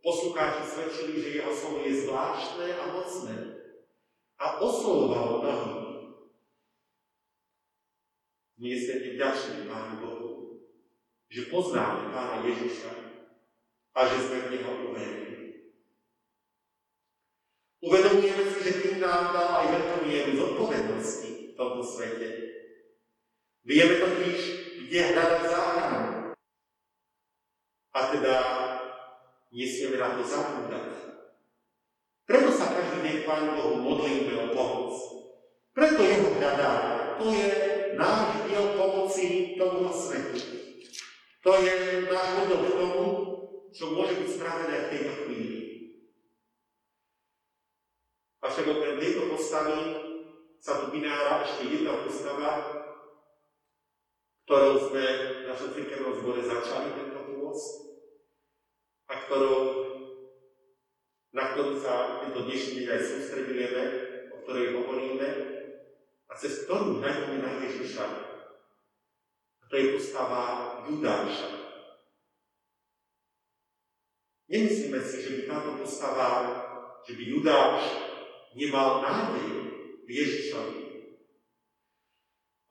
poslucháči 0.00 0.64
svedčili, 0.64 1.20
že 1.20 1.36
jeho 1.36 1.52
slovo 1.52 1.84
je 1.84 1.92
zvláštne 2.08 2.68
a 2.72 2.84
mocné 2.96 3.36
a 4.40 4.46
oslovoval 4.64 5.44
mnohých. 5.44 5.84
My 8.56 8.72
sme 8.72 8.96
vďační 9.12 9.68
Pánu 9.68 9.94
Bohu, 10.00 10.30
že 11.28 11.52
poznáme 11.52 12.08
Pána 12.08 12.40
Ježiša, 12.48 13.05
a 13.96 14.00
že 14.12 14.18
sme 14.28 14.38
v 14.44 14.50
Neho 14.52 14.72
uverili. 14.92 15.36
Uvedomujeme 17.80 18.44
si, 18.52 18.58
že 18.60 18.72
tým 18.84 18.96
nám 19.00 19.32
dal 19.32 19.48
aj 19.64 19.66
veľkú 19.72 19.96
mieru 20.04 20.32
zodpovednosti 20.36 21.30
v 21.32 21.52
tomto 21.56 21.80
svete. 21.80 22.28
Vieme 23.64 23.96
totiž, 23.96 24.40
kde 24.84 24.98
hľadať 25.00 25.42
záchranu. 25.48 26.02
A 27.96 28.00
teda 28.12 28.36
nesmieme 29.48 29.96
na 29.96 30.20
to 30.20 30.22
zabúdať. 30.28 30.88
Preto 32.28 32.50
sa 32.52 32.74
každý 32.76 33.00
deň 33.00 33.16
Pánu 33.24 33.50
Bohu 33.56 33.76
modlíme 33.80 34.34
o 34.34 34.46
pomoc. 34.52 34.92
Preto 35.72 36.04
jeho 36.04 36.36
hľadáme. 36.36 37.16
To 37.16 37.26
je 37.32 37.48
náš 37.96 38.44
diel 38.44 38.76
pomoci 38.76 39.56
tomuto 39.56 39.94
svetu. 39.94 40.36
To 41.46 41.50
je 41.62 41.74
náš 42.10 42.28
hodok 42.42 42.62
tomu, 42.74 43.25
čo 43.76 43.92
môže 43.92 44.16
byť 44.16 44.28
spravené 44.40 44.76
v 44.88 44.88
tejto 44.88 45.12
chvíli. 45.20 45.60
Avšak 48.40 48.72
okrem 48.72 48.96
tejto 48.96 49.28
postavy 49.28 49.80
sa 50.64 50.80
tu 50.80 50.96
vynára 50.96 51.44
ešte 51.44 51.68
jedna 51.68 52.00
postava, 52.00 52.52
ktorou 54.48 54.88
sme 54.88 55.04
v 55.04 55.44
našom 55.52 55.70
cirkevnom 55.76 56.16
zbore 56.16 56.40
začali 56.40 56.88
tento 56.96 57.20
pôst 57.36 58.00
a 59.12 59.14
ktorou, 59.28 59.60
na 61.36 61.52
ktorú 61.52 61.76
sa 61.76 62.24
tento 62.24 62.48
dnešný 62.48 62.80
deň 62.80 62.88
aj 62.96 63.02
sústredujeme, 63.04 63.84
o 64.32 64.36
ktorej 64.46 64.72
hovoríme 64.72 65.28
a 66.30 66.32
cez 66.32 66.64
ktorú 66.64 67.04
hľadíme 67.04 67.44
na 67.44 67.60
Ježiša. 67.60 68.06
A 69.60 69.64
to 69.68 69.74
je 69.76 69.92
postava 70.00 70.42
Judáša. 70.88 71.65
Nemyslíme 74.46 75.00
si, 75.02 75.16
že 75.26 75.30
by 75.36 75.42
táto 75.50 75.70
postava, 75.82 76.30
že 77.02 77.18
by 77.18 77.22
Judáš 77.26 77.82
nemal 78.54 79.02
nádej 79.02 79.50
v 80.06 80.08
Ježišovi. 80.08 80.82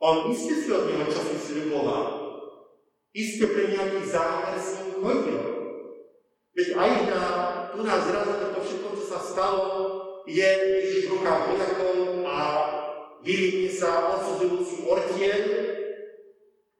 On 0.00 0.32
iste 0.32 0.54
si 0.64 0.68
od 0.72 0.88
neho 0.88 1.04
čosi 1.08 1.36
sľuboval. 1.36 2.04
Iste 3.16 3.48
pre 3.48 3.72
nejaký 3.72 4.04
zámer 4.08 4.56
s 4.60 4.84
ním 4.84 5.00
chodil. 5.00 5.44
Veď 6.56 6.68
aj 6.76 6.92
na, 7.12 7.22
tu 7.72 7.84
nás 7.84 8.00
zrazu 8.04 8.32
to 8.40 8.60
všetko, 8.60 8.88
čo 8.96 9.04
sa 9.08 9.20
stalo, 9.20 9.64
je 10.24 10.44
Ježiš 10.44 11.08
v 11.08 11.12
rukách 11.16 11.42
vojakov 11.48 11.96
a 12.24 12.36
vyvinie 13.20 13.68
sa 13.72 14.16
odsudzujúci 14.16 14.88
ortiel. 14.88 15.44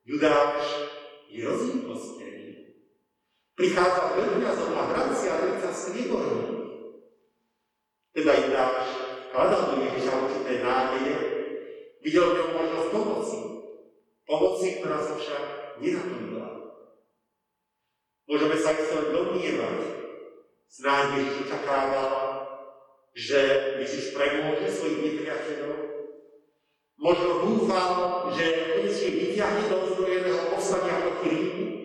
Judáš 0.08 0.64
je 1.28 1.40
rozlútostený. 1.44 2.35
Prichádza 3.56 4.12
veľkňazom 4.12 4.72
a 4.76 4.84
vracia 4.92 5.32
veľca 5.40 5.70
strieborných. 5.72 6.52
Teda 8.12 8.32
Judáš 8.36 8.84
hľadal 9.32 9.62
do 9.72 9.74
Ježiša 9.80 10.12
určité 10.12 10.52
nádeje, 10.60 11.16
videl 12.04 12.24
v 12.28 12.36
ňom 12.36 12.50
možnosť 12.52 12.88
pomoci. 12.92 13.38
Pomoci, 14.28 14.66
ktorá 14.76 15.00
sa 15.00 15.16
však 15.16 15.44
nenaplnila. 15.80 16.48
Môžeme 18.28 18.56
sa 18.60 18.76
chcel 18.76 19.16
domnievať, 19.16 19.78
snáď 20.68 21.06
Ježiš 21.16 21.48
očakával, 21.48 22.12
že 23.16 23.40
Ježiš 23.80 24.12
premôže 24.12 24.68
svojich 24.68 25.00
nepriateľov. 25.00 25.80
Možno 27.00 27.30
dúfal, 27.48 27.92
že 28.36 28.44
konečne 28.76 29.08
vyťahne 29.16 29.62
do 29.68 29.76
ozbrojeného 29.80 30.42
povstania 30.52 30.96
proti 31.00 31.26
Rímu, 31.32 31.75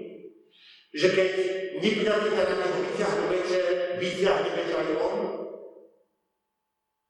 že 0.92 1.08
keď 1.16 1.32
nepriateľa 1.80 2.44
na 2.52 2.56
neho 2.68 2.80
vyťahnu 2.84 3.24
meče, 3.32 3.60
vyťahne 3.96 4.50
meče 4.52 4.76
aj 4.76 4.90
on. 5.00 5.20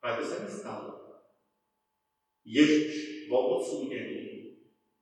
Ale 0.06 0.14
to 0.22 0.26
sa 0.26 0.38
nestalo. 0.46 0.90
Ježiš 2.46 3.26
bol 3.30 3.58
odsúdený, 3.58 4.58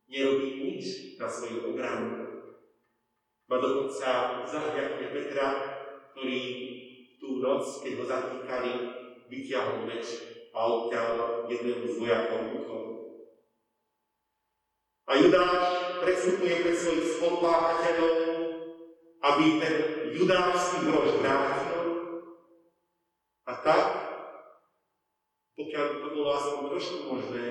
nerobí 0.08 0.50
nič 0.64 1.16
na 1.20 1.28
svoju 1.28 1.76
obranu. 1.76 2.28
Ma 3.52 3.58
dokonca 3.60 4.44
zahľadne 4.48 5.08
Petra, 5.12 5.48
ktorý 6.12 6.42
tú 7.20 7.44
noc, 7.44 7.84
keď 7.84 7.92
ho 8.00 8.04
zatýkali, 8.08 8.72
vyťahol 9.28 9.88
meč 9.88 10.08
a 10.56 10.60
odťal 10.60 11.12
jednému 11.52 11.86
z 11.90 11.96
vojakov 12.00 12.42
uchom. 12.64 12.86
A 15.10 15.18
Judáš 15.18 15.66
predstupuje 16.06 16.54
pre 16.62 16.74
svojich 16.78 17.08
spolupáchateľov 17.18 18.49
aby 19.20 19.46
ten 19.60 19.76
judášsky 20.16 20.88
grož 20.88 21.20
vrátil 21.20 21.84
a 23.44 23.54
tak, 23.60 23.86
pokiaľ 25.60 25.86
by 25.92 25.98
to 26.00 26.08
bolo 26.16 26.30
aspoň 26.32 26.64
trošku 26.72 26.98
možné, 27.12 27.46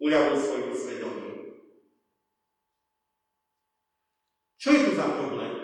uľavil 0.00 0.36
svojmu 0.40 0.72
svedomiu. 0.72 1.36
Čo 4.58 4.68
je 4.72 4.80
tu 4.88 4.90
za 4.96 5.06
problém? 5.12 5.54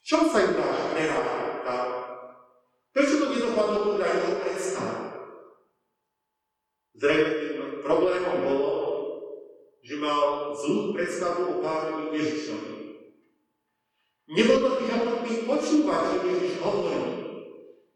V 0.00 0.04
čom 0.04 0.26
sa 0.28 0.42
Judáš 0.42 0.78
preráta? 0.90 1.76
Prečo 2.90 3.22
to 3.22 3.26
nedopadlo 3.30 3.78
podľa 3.86 4.06
jeho 4.10 4.32
predstav? 4.42 4.94
Zrejme 6.98 7.30
tým 7.38 7.58
problémom 7.86 8.36
bolo, 8.44 8.72
že 9.80 9.94
mal 9.96 10.52
zlú 10.58 10.92
predstavu 10.92 11.40
o 11.48 11.54
pánovi 11.62 12.18
Ježišovi. 12.18 12.79
Nebol 14.30 14.62
to 14.62 14.70
tých 14.78 14.94
ochotný 14.94 15.34
počúvať, 15.42 16.02
čo 16.06 16.18
Ježiš 16.22 16.54
hovorí. 16.62 17.02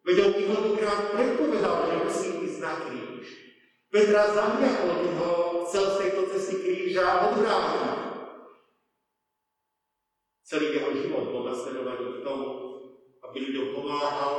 Veď 0.02 0.16
on 0.18 0.32
niekoľkokrát 0.34 1.00
predpovedal, 1.14 1.76
že 1.86 1.94
musí 2.02 2.28
ísť 2.42 2.58
na 2.58 2.72
kríž. 2.82 3.26
Petra 3.94 4.34
zamiakol, 4.34 4.90
keď 4.98 5.12
ho 5.22 5.30
chcel 5.62 5.84
z 5.94 5.96
tejto 6.02 6.22
cesty 6.34 6.54
kríža 6.58 7.30
odvrátiť. 7.30 7.82
Celý 10.42 10.66
jeho 10.74 10.90
život 10.98 11.30
bol 11.30 11.46
nasledovaný 11.46 12.18
k 12.18 12.24
tomu, 12.26 12.48
aby 13.22 13.36
ľuďom 13.38 13.66
pomáhal 13.78 14.34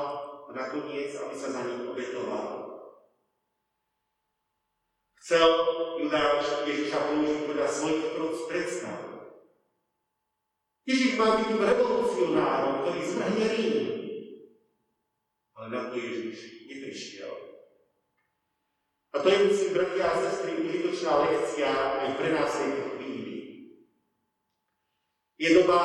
a 0.45 0.51
nakoniec, 0.51 1.15
aby 1.15 1.33
sa 1.33 1.47
za 1.49 1.63
nich 1.63 1.79
obetoval. 1.87 2.47
Chcel 5.23 5.47
Judáš 6.03 6.67
Ježiša 6.67 6.99
použiť 7.09 7.39
podľa 7.49 7.67
svojich 7.71 8.05
predstav. 8.45 9.14
Ježiš 10.85 11.17
má 11.17 11.41
byť 11.41 11.45
tým 11.49 11.61
revolucionárom, 11.65 12.85
ktorý 12.85 13.01
zvrhne 13.01 13.45
Rím. 13.57 13.77
Ale 15.57 15.67
na 15.73 15.81
to 15.89 15.97
Ježiš 15.97 16.69
neprišiel. 16.69 17.33
A 19.15 19.15
to 19.17 19.27
je, 19.29 19.37
musím, 19.49 19.73
bratia 19.73 20.05
a 20.13 20.21
sestry, 20.21 20.61
užitočná 20.61 21.25
lekcia 21.25 21.71
aj 21.73 22.09
pre 22.21 22.29
nás 22.37 22.51
v 22.53 22.61
tejto 22.61 22.83
chvíli. 22.93 23.35
Je 25.41 25.49
doba, 25.57 25.79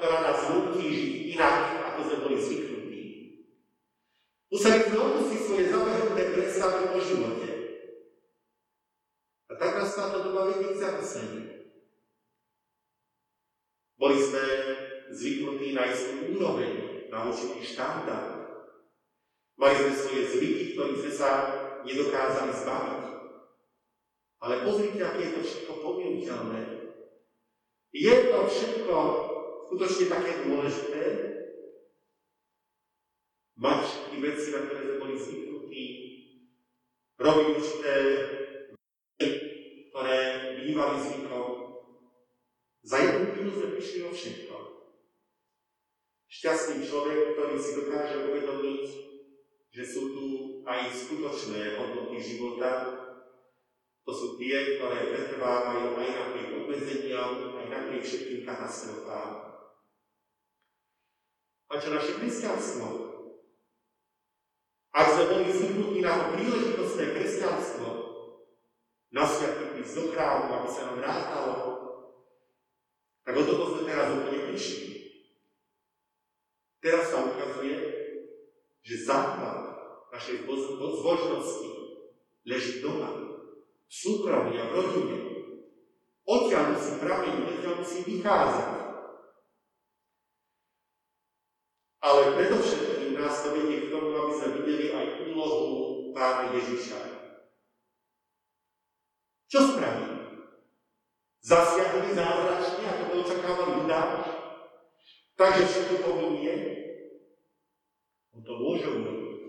ktorá 0.00 0.18
nás 0.26 0.40
nutí 0.50 0.90
žiť 0.90 1.12
inak, 1.38 1.60
ako 1.92 1.98
sme 2.02 2.16
boli 2.26 2.36
zvyknutí. 2.42 3.02
Museli 4.50 4.78
sme 4.90 4.98
opustiť 4.98 5.40
svoje 5.46 5.64
zavrhnuté 5.70 6.22
predstavy 6.34 6.80
o 6.90 6.98
živote. 6.98 7.50
A 9.46 9.52
tak 9.54 9.70
nás 9.78 9.94
táto 9.94 10.18
doba 10.26 10.50
vedie 10.50 10.74
k 10.74 10.82
zamysleniu. 10.82 11.51
Boli 14.02 14.18
sme 14.18 14.46
zvyknutí 15.14 15.78
na 15.78 15.86
istú 15.86 16.34
úroveň, 16.34 17.06
na 17.06 17.30
určitý 17.30 17.62
štandard. 17.62 18.50
Mali 19.54 19.74
sme 19.78 19.94
svoje 19.94 20.22
zvyky, 20.26 20.74
ktorých 20.74 21.00
sme 21.06 21.12
sa 21.14 21.30
nedokázali 21.86 22.50
zbaviť. 22.50 23.02
Ale 24.42 24.66
pozrite, 24.66 24.98
aké 25.06 25.20
je 25.22 25.34
to 25.38 25.42
všetko 25.46 25.72
pomienuteľné. 25.86 26.62
Je 27.94 28.14
to 28.26 28.38
všetko 28.50 28.94
skutočne 29.70 30.06
také 30.10 30.32
dôležité, 30.50 31.02
mať 33.54 33.78
všetky 33.86 34.16
veci, 34.18 34.46
na 34.50 34.60
ktoré 34.66 34.80
sme 34.82 34.96
boli 34.98 35.14
zvyknutí, 35.14 35.84
robiť 37.22 37.46
určité 37.54 37.94
ktoré 39.92 40.18
bývali 40.66 40.96
zvykom. 40.98 41.21
Za 42.82 42.98
jednu 42.98 43.30
chvíľu 43.30 43.52
prišli 43.78 44.00
o 44.06 44.10
všetko. 44.10 44.56
Šťastný 46.26 46.82
človek, 46.82 47.34
ktorý 47.34 47.56
si 47.58 47.70
dokáže 47.78 48.16
uvedomiť, 48.26 48.84
že 49.70 49.82
sú 49.86 50.02
tu 50.10 50.26
aj 50.66 50.90
skutočné 50.90 51.78
hodnoty 51.78 52.18
života, 52.18 53.02
to 54.02 54.10
sú 54.10 54.26
tie, 54.42 54.78
ktoré 54.78 55.14
pretrvávajú 55.14 55.94
aj 55.94 56.08
napriek 56.10 56.48
obmedzeniam, 56.58 57.54
aj 57.54 57.66
napriek 57.70 58.02
všetkým 58.02 58.42
katastrofám. 58.42 59.30
A 61.70 61.72
čo 61.78 61.88
naše 61.94 62.18
kresťanstvo? 62.18 62.86
Ak 64.92 65.06
sme 65.14 65.24
boli 65.30 65.54
zvyknutí 65.54 65.98
na 66.04 66.12
to 66.18 66.24
príležitostné 66.36 67.04
kresťanstvo, 67.14 67.88
na 69.12 69.24
sviatok 69.28 69.76
prísť 69.76 69.94
do 69.96 70.04
chrámu, 70.12 70.48
aby 70.50 70.68
sa 70.68 70.82
nám 70.88 70.96
vrátalo, 71.00 71.56
tak 73.22 73.34
o 73.38 73.42
toto 73.46 73.64
sme 73.78 73.82
teraz 73.86 74.10
úplne 74.10 74.40
prišli. 74.50 74.88
Teraz 76.82 77.14
sa 77.14 77.22
ukazuje, 77.22 77.78
že 78.82 79.06
základ 79.06 79.78
našej 80.10 80.44
zbožnosti 80.44 81.70
leží 82.42 82.82
doma, 82.82 83.10
v 83.86 83.92
súkromí 83.92 84.58
a 84.58 84.66
v 84.66 84.74
rodine. 84.74 85.18
Odtiaľ 86.26 86.74
musí 86.74 86.92
prameniť, 86.98 87.44
odtiaľ 87.54 87.74
musí 87.78 87.98
vychádzať. 88.02 88.70
Ale 92.02 92.20
predovšetkým 92.34 93.14
nás 93.14 93.46
to 93.46 93.48
vedie 93.54 93.86
k 93.86 93.90
tomu, 93.94 94.10
aby 94.10 94.32
sme 94.34 94.48
videli 94.58 94.86
aj 94.90 95.06
úlohu 95.30 95.70
Pána 96.10 96.50
Ježiša. 96.50 96.98
Čo 99.46 99.58
spraví? 99.74 100.06
Zasiahli 101.42 102.10
zázračne, 102.14 102.84
ako 102.86 103.02
to 103.06 103.14
očakával 103.22 103.68
Judáš? 103.80 104.24
Takže 105.42 105.66
všetko 105.66 106.06
pominie? 106.06 106.54
On 108.30 108.46
to 108.46 108.62
môže 108.62 108.86
urobiť. 108.86 109.42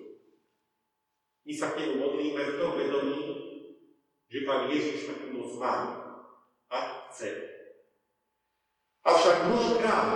My 1.45 1.53
sa 1.53 1.69
k 1.69 1.85
nemu 1.85 2.01
modlíme 2.01 2.41
v 2.41 2.57
tom 2.57 2.73
vedomí, 2.73 3.21
že 4.25 4.41
Pán 4.41 4.73
Ježiš 4.73 5.05
takú 5.05 5.37
moc 5.37 5.53
má 5.61 5.75
a 6.73 6.77
chce. 7.13 7.29
Avšak 9.05 9.45
mnohokrát 9.45 10.09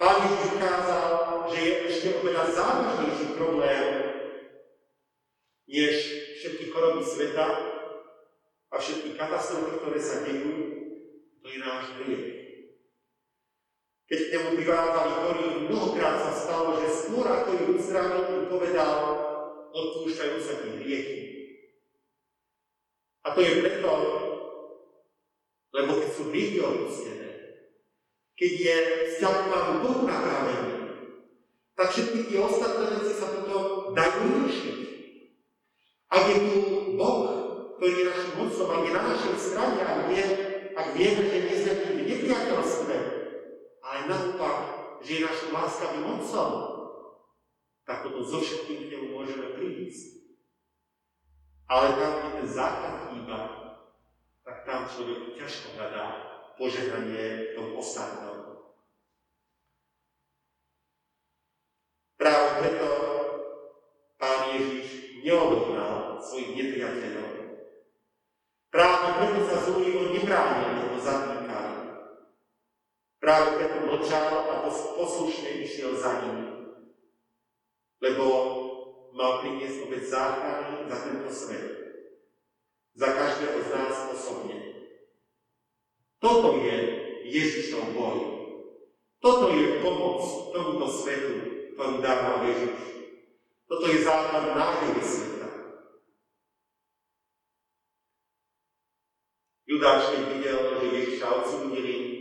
Pán 0.00 0.24
Ježiš 0.24 0.56
ukázal, 0.56 1.12
že 1.52 1.58
je 1.60 1.72
ešte 1.92 2.08
oveľa 2.24 2.44
závažnejší 2.48 3.36
problém, 3.36 3.84
než 5.68 5.94
všetky 6.40 6.64
choroby 6.72 7.04
sveta, 7.04 7.46
a 8.72 8.74
všetky 8.80 9.20
katastrofy, 9.20 9.84
ktoré 9.84 10.00
sa 10.00 10.24
dejú, 10.24 10.52
to 11.44 11.46
je 11.52 11.58
náš 11.60 11.92
hriech. 12.00 12.47
Keď 14.08 14.18
k 14.24 14.32
nemu 14.32 14.48
privádzali 14.56 15.12
chorí, 15.20 15.46
mnohokrát 15.68 16.16
sa 16.16 16.32
stalo, 16.32 16.80
že 16.80 16.88
skôr 16.88 17.28
ako 17.28 17.50
ju 17.52 17.64
uzdravil, 17.76 18.48
povedal, 18.48 18.92
odpúšťajú 19.68 20.36
sa 20.40 20.64
ti 20.64 20.68
hriechy. 20.80 21.20
A 23.28 23.36
to 23.36 23.44
je 23.44 23.60
preto, 23.60 23.92
lebo 25.76 25.90
keď 26.00 26.10
sú 26.16 26.22
hriechy 26.32 26.56
odpustené, 26.64 27.28
keď 28.32 28.52
je 28.56 28.76
vzťah 29.12 29.34
k 29.36 29.48
Pánu 29.52 29.74
Bohu 29.84 30.00
napravený, 30.08 30.72
tak 31.76 31.92
všetky 31.92 32.32
tie 32.32 32.40
ostatné 32.40 32.84
veci 32.96 33.12
sa 33.12 33.28
potom 33.28 33.92
dajú 33.92 34.22
riešiť. 34.40 34.78
Ak 36.08 36.22
je 36.32 36.36
tu 36.48 36.56
Boh, 36.96 37.20
ktorý 37.76 37.92
je 37.92 38.08
našim 38.08 38.32
mocom, 38.40 38.68
ak 38.72 38.82
je 38.88 38.92
na 38.96 39.02
našej 39.04 39.36
strane, 39.36 39.80
ak, 39.84 40.00
vie, 40.08 40.24
ak 40.72 40.86
vieme, 40.96 41.22
že 41.28 41.38
nie 41.44 41.56
sme 41.60 41.72
v 41.76 42.08
nepriateľstve, 42.08 43.17
ale 43.88 44.04
naopak, 44.04 44.56
že 45.00 45.16
je 45.16 45.24
našou 45.24 45.48
láskavým 45.56 46.04
mocom, 46.04 46.50
tak 47.88 48.04
potom 48.04 48.20
so 48.20 48.44
všetkým 48.44 48.84
k 48.84 48.90
nemu 48.92 49.06
môžeme 49.16 49.56
prísť. 49.56 50.28
Ale 51.72 51.96
tam, 51.96 52.12
kde 52.20 52.30
ten 52.36 52.48
základ 52.52 52.94
chýba, 53.08 53.40
tak 54.44 54.56
tam 54.68 54.84
človek 54.84 55.40
ťažko 55.40 55.68
hľadá 55.76 56.04
požehnanie 56.60 57.24
v 57.24 57.50
tom 57.56 57.68
ostatnom. 57.80 58.36
Práve 62.20 62.48
preto 62.60 62.88
Pán 64.20 64.52
Ježiš 64.52 65.22
neodohnal 65.24 66.20
svojich 66.20 66.52
nepriateľov, 66.60 67.38
Práve 68.68 69.06
preto 69.16 69.40
sa 69.48 69.64
Zúrivo 69.64 70.12
nebránil, 70.12 70.92
ho 70.92 70.98
zatýkali. 71.00 71.37
Práve 73.28 73.60
preto 73.60 73.84
mlčal 73.84 74.40
a 74.48 74.64
poslušne 74.72 75.60
išiel 75.60 75.92
za 76.00 76.24
ním. 76.24 76.48
Lebo 78.00 78.24
mal 79.12 79.44
priniesť 79.44 79.84
obec 79.84 80.00
záchrany 80.08 80.88
za 80.88 80.96
tento 81.04 81.28
svet. 81.28 81.68
Za 82.96 83.08
každého 83.12 83.60
z 83.60 83.68
nás 83.68 83.96
osobne. 84.16 84.56
Toto 86.16 86.56
je 86.56 86.76
Ježišov 87.28 87.92
boj. 87.92 88.18
Toto 89.20 89.52
je 89.52 89.84
pomoc 89.84 90.24
tomuto 90.56 90.88
svetu, 90.88 91.32
ktorú 91.76 92.00
dáva 92.00 92.48
Ježiš. 92.48 92.80
Toto 93.68 93.92
je 93.92 94.08
základ 94.08 94.56
nádeje 94.56 95.04
sveta. 95.04 95.48
Judáš, 99.68 100.16
keď 100.16 100.22
videl, 100.32 100.58
že 100.80 100.86
Ježiša 100.96 101.26
odsúdili, 101.28 102.18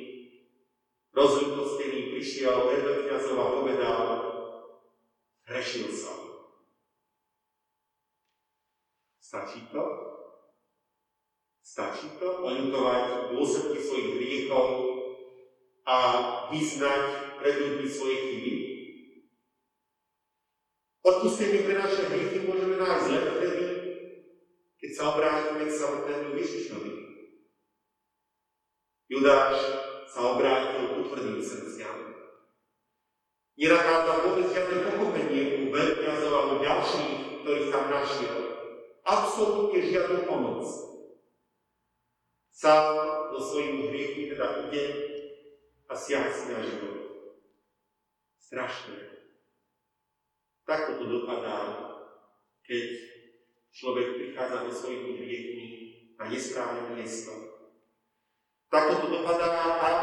rozlútostený 1.18 2.14
prišiel 2.14 2.70
pred 2.70 2.82
veľkňazov 2.86 3.38
a 3.42 3.48
povedal, 3.58 4.02
hrešil 5.50 5.90
som. 5.90 6.20
Stačí 9.18 9.66
to? 9.74 9.84
Stačí 11.66 12.08
to 12.22 12.46
oľutovať 12.46 13.34
dôsledky 13.34 13.80
svojich 13.82 14.10
hriechov 14.22 14.68
a 15.90 15.98
vyznať 16.54 17.04
pred 17.42 17.56
ľuďmi 17.66 17.88
svoje 17.90 18.18
chyby? 18.24 18.54
Odpustenie 21.02 21.66
pre 21.66 21.76
naše 21.82 22.08
hriechy 22.14 22.46
môžeme 22.46 22.78
nájsť 22.78 23.08
len 23.10 23.26
vtedy, 23.36 23.68
keď 24.80 24.90
sa 24.94 25.04
obrátime 25.18 25.66
k 25.66 25.76
samotnému 25.76 26.36
Ježišovi. 26.40 26.94
Judáš 29.08 29.56
sa 30.08 30.36
obrátil 30.36 30.87
tvrdým 31.08 31.40
srdciam. 31.40 31.98
Nenachádza 33.58 34.14
vôbec 34.22 34.48
žiadne 34.54 34.78
pochopenie 34.86 35.44
u 35.66 35.74
veľkňazov 35.74 36.34
alebo 36.36 36.56
ďalších, 36.62 37.16
ktorých 37.42 37.72
tam 37.74 37.86
našiel. 37.90 38.38
Absolútne 39.02 39.80
žiadnu 39.82 40.20
pomoc. 40.30 40.68
Sám 42.54 42.86
do 43.34 43.40
svojím 43.42 43.90
hriechu 43.90 44.34
teda 44.34 44.68
ide 44.70 44.86
a 45.90 45.94
siaha 45.96 46.30
si 46.30 46.54
na 46.54 46.60
život. 46.62 46.98
Strašné. 48.38 49.00
Takto 50.68 51.00
to 51.00 51.06
dopadá, 51.08 51.60
keď 52.68 52.86
človek 53.72 54.20
prichádza 54.20 54.58
do 54.68 54.72
svojich 54.74 55.22
hriechmi 55.22 55.68
na 56.20 56.28
nesprávne 56.28 56.98
miesto. 56.98 57.47
Takto 58.68 58.94
to 59.00 59.08
dopadá 59.08 59.48
tam, 59.80 60.00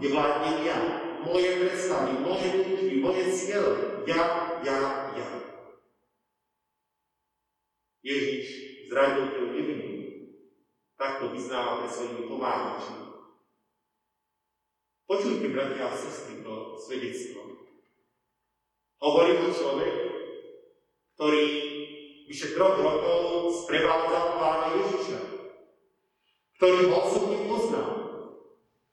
kde 0.00 0.06
vládne 0.08 0.50
ja. 0.64 0.78
Moje 1.20 1.60
predstavy, 1.60 2.16
moje 2.24 2.48
túžby, 2.64 2.94
moje 3.04 3.22
cieľ. 3.36 3.64
Ja, 4.08 4.22
ja, 4.64 4.78
ja. 5.12 5.28
Ježiš 8.00 8.46
zradil 8.88 9.28
tú 9.36 9.52
nevinu. 9.52 9.88
Takto 10.96 11.30
vyznáva 11.36 11.84
pre 11.84 11.88
svojimi 11.92 12.22
pomáhačmi. 12.26 13.08
Počujte, 15.08 15.46
bratia 15.52 15.88
a 15.88 15.96
sestry, 15.96 16.44
to 16.44 16.76
svedectvo. 16.84 17.40
Hovorí 18.98 19.40
mu 19.40 19.48
človek, 19.54 19.94
ktorý 21.16 21.44
vyše 22.28 22.52
troch 22.52 22.76
rokov 22.76 23.50
sprevádzal 23.64 24.26
pána 24.36 24.68
Ježiša, 24.76 25.20
ktorý 26.60 26.92
ho 26.92 26.96
osobne 27.08 27.38
poznal, 27.48 27.88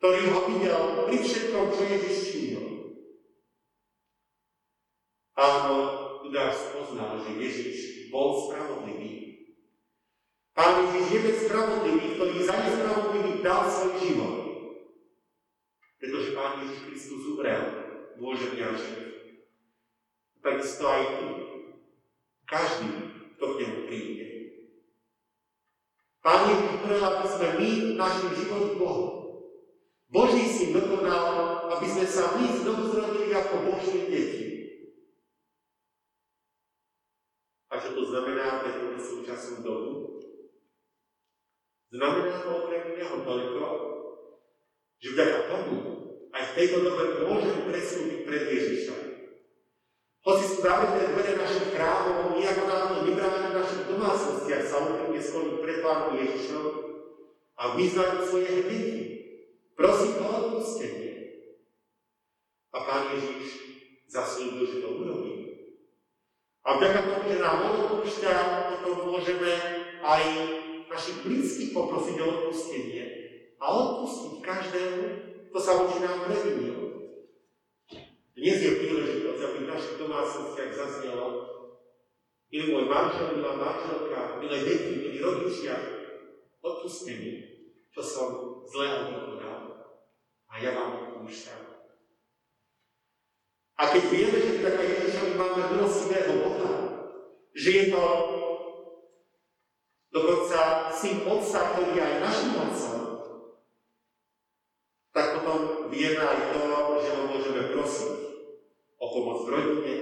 ktorý 0.06 0.38
ho 0.38 0.40
videl 0.54 0.82
pri 1.10 1.18
všetkom, 1.18 1.66
čo 1.74 1.82
Ježiš 1.82 2.18
činil. 2.30 2.66
Áno, 5.34 5.78
Judáš 6.22 6.78
poznal, 6.78 7.26
že 7.26 7.34
Ježiš 7.42 7.78
bol 8.14 8.38
spravodlivý. 8.46 9.34
Pán 10.54 10.94
Ježiš 10.94 11.10
je 11.10 11.20
ten 11.26 11.38
spravodlivý, 11.50 12.06
ktorý 12.22 12.38
za 12.38 12.54
nespravodlivý 12.54 13.42
dal 13.42 13.66
svoj 13.66 13.98
život. 13.98 14.36
Pretože 15.98 16.38
Pán 16.38 16.54
Ježiš 16.62 16.80
Kristus 16.86 17.26
umrel, 17.26 17.66
môže 18.22 18.46
mňa 18.54 18.78
takisto 20.46 20.86
aj 20.86 21.02
ty. 21.18 21.30
Každý, 22.46 22.90
kto 23.42 23.46
k 23.50 23.58
nemu 23.58 23.80
príde. 23.90 24.26
Pán 26.22 26.46
Ježiš 26.46 26.74
prel, 26.86 27.02
aby 27.02 27.26
sme 27.26 27.48
my 27.58 27.70
našli 27.98 28.30
život 28.38 28.78
Bohu. 28.78 29.15
Boží 30.10 30.46
si 30.48 30.66
dokonal, 30.72 31.70
aby 31.78 31.86
sme 31.90 32.06
sa 32.06 32.38
my 32.38 32.46
znovu 32.62 32.94
zrodili 32.94 33.34
ako 33.34 33.56
Božie 33.70 34.06
deti. 34.10 34.46
A 37.74 37.82
čo 37.82 37.92
to 37.92 38.08
znamená 38.08 38.64
pre 38.64 38.72
túto 38.80 39.00
súčasnú 39.02 39.66
dobu? 39.66 39.92
Znamená 41.92 42.44
to 42.44 42.50
okrem 42.64 42.96
neho 42.96 43.18
toľko, 43.24 43.66
že 45.00 45.08
vďaka 45.12 45.40
tomu 45.48 45.76
aj 46.36 46.44
v 46.44 46.56
tejto 46.60 46.78
dobe 46.84 47.04
môžem 47.24 47.58
presúdiť 47.72 48.20
pred 48.28 48.44
Ježišom. 48.52 49.02
Hoci 50.26 50.44
sú 50.50 50.58
zavreté 50.60 51.14
dvere 51.14 51.38
našich 51.38 51.70
chrámov, 51.72 52.34
my 52.34 52.42
ako 52.44 52.64
nám 52.66 52.84
to 52.92 53.00
v 53.06 53.14
našich 53.56 53.84
domácnostiach 53.88 54.64
sa 54.66 54.84
úprimne 54.84 55.22
skloní 55.22 55.54
pred 55.62 55.80
Pánom 55.86 56.18
Ježišom 56.18 56.66
a 57.56 57.64
vyznajú 57.78 58.18
svoje 58.28 58.50
hriechy. 58.52 59.15
Prosím 59.76 60.24
o 60.24 60.28
odpustenie. 60.32 61.12
A 62.72 62.78
Pán 62.80 63.12
Ježiš 63.12 63.60
zaslúbil, 64.08 64.64
že 64.64 64.80
to 64.80 64.90
urobí. 65.04 65.36
A 66.64 66.80
vďaka 66.80 67.00
tomu, 67.04 67.28
že 67.28 67.44
nám 67.44 67.60
odpúšťa, 67.76 68.34
potom 68.72 69.12
môžeme 69.12 69.52
aj 70.02 70.24
našich 70.88 71.22
blízkych 71.28 71.72
poprosiť 71.76 72.16
o 72.24 72.26
odpustenie 72.26 73.04
a 73.60 73.66
odpustiť 73.68 74.34
každému, 74.40 75.04
kto 75.52 75.60
sa 75.60 75.72
voči 75.84 76.00
nám 76.02 76.24
previnil. 76.24 76.80
Dnes 78.36 78.58
je 78.60 78.80
príležitosť, 78.80 79.42
aby 79.44 79.58
v 79.64 79.72
našich 79.72 79.96
domácnostiach 80.00 80.72
zaznelo, 80.76 81.28
milý 82.52 82.66
môj 82.76 82.86
manžel, 82.88 83.28
milá 83.40 83.56
manželka, 83.60 84.40
milé 84.40 84.58
deti, 84.64 84.92
milí 85.00 85.20
rodičia, 85.20 85.76
odpuste 86.60 87.12
mi, 87.16 87.34
čo 87.92 88.02
som 88.04 88.30
zlého 88.68 89.12
vykonal. 89.12 89.35
A 90.56 90.64
ja 90.64 90.72
vám 90.72 90.92
odpúšťam. 91.04 91.68
A 93.76 93.92
keď 93.92 94.04
vieme, 94.08 94.38
že 94.40 94.64
vďaka 94.64 94.82
Ježišovi 94.88 95.32
máme 95.36 95.62
milostivého 95.76 96.34
Boha, 96.48 96.74
že 97.52 97.70
je 97.76 97.86
to 97.92 98.04
dokonca 100.16 100.60
syn 100.96 101.28
Otca, 101.28 101.60
ktorý 101.76 101.92
je 101.92 102.04
aj 102.08 102.16
našim 102.24 102.52
Otcom, 102.56 103.00
tak 105.12 105.26
potom 105.36 105.92
vieme 105.92 106.24
aj 106.24 106.56
to, 106.56 106.64
že 107.04 107.10
ho 107.12 107.24
môžeme 107.28 107.62
prosiť 107.76 108.16
o 108.96 109.06
pomoc 109.12 109.44
v 109.44 109.52
rodine, 109.52 109.96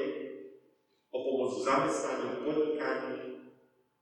o 1.09 1.17
pomoc 1.17 1.49
v 1.57 1.65
zamestnaní, 1.65 2.25
v 2.29 2.41
podnikaní, 2.45 3.17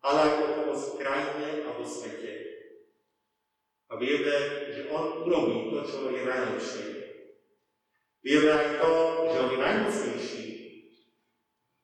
ale 0.03 0.17
aj 0.19 0.31
o 0.35 0.47
pomoc 0.59 0.79
v 0.83 0.97
krajine 0.99 1.47
a 1.63 1.69
vo 1.79 1.87
svete. 1.87 2.50
A 3.91 3.99
vieme, 3.99 4.35
že 4.71 4.87
On 4.87 5.27
urobí 5.27 5.67
to, 5.67 5.83
čo 5.83 6.07
je 6.07 6.23
najlepšie. 6.23 6.85
Vieme 8.23 8.49
aj 8.55 8.67
to, 8.79 8.91
že 9.27 9.35
On 9.35 9.49
je 9.51 9.59
najmocnejší. 9.59 10.47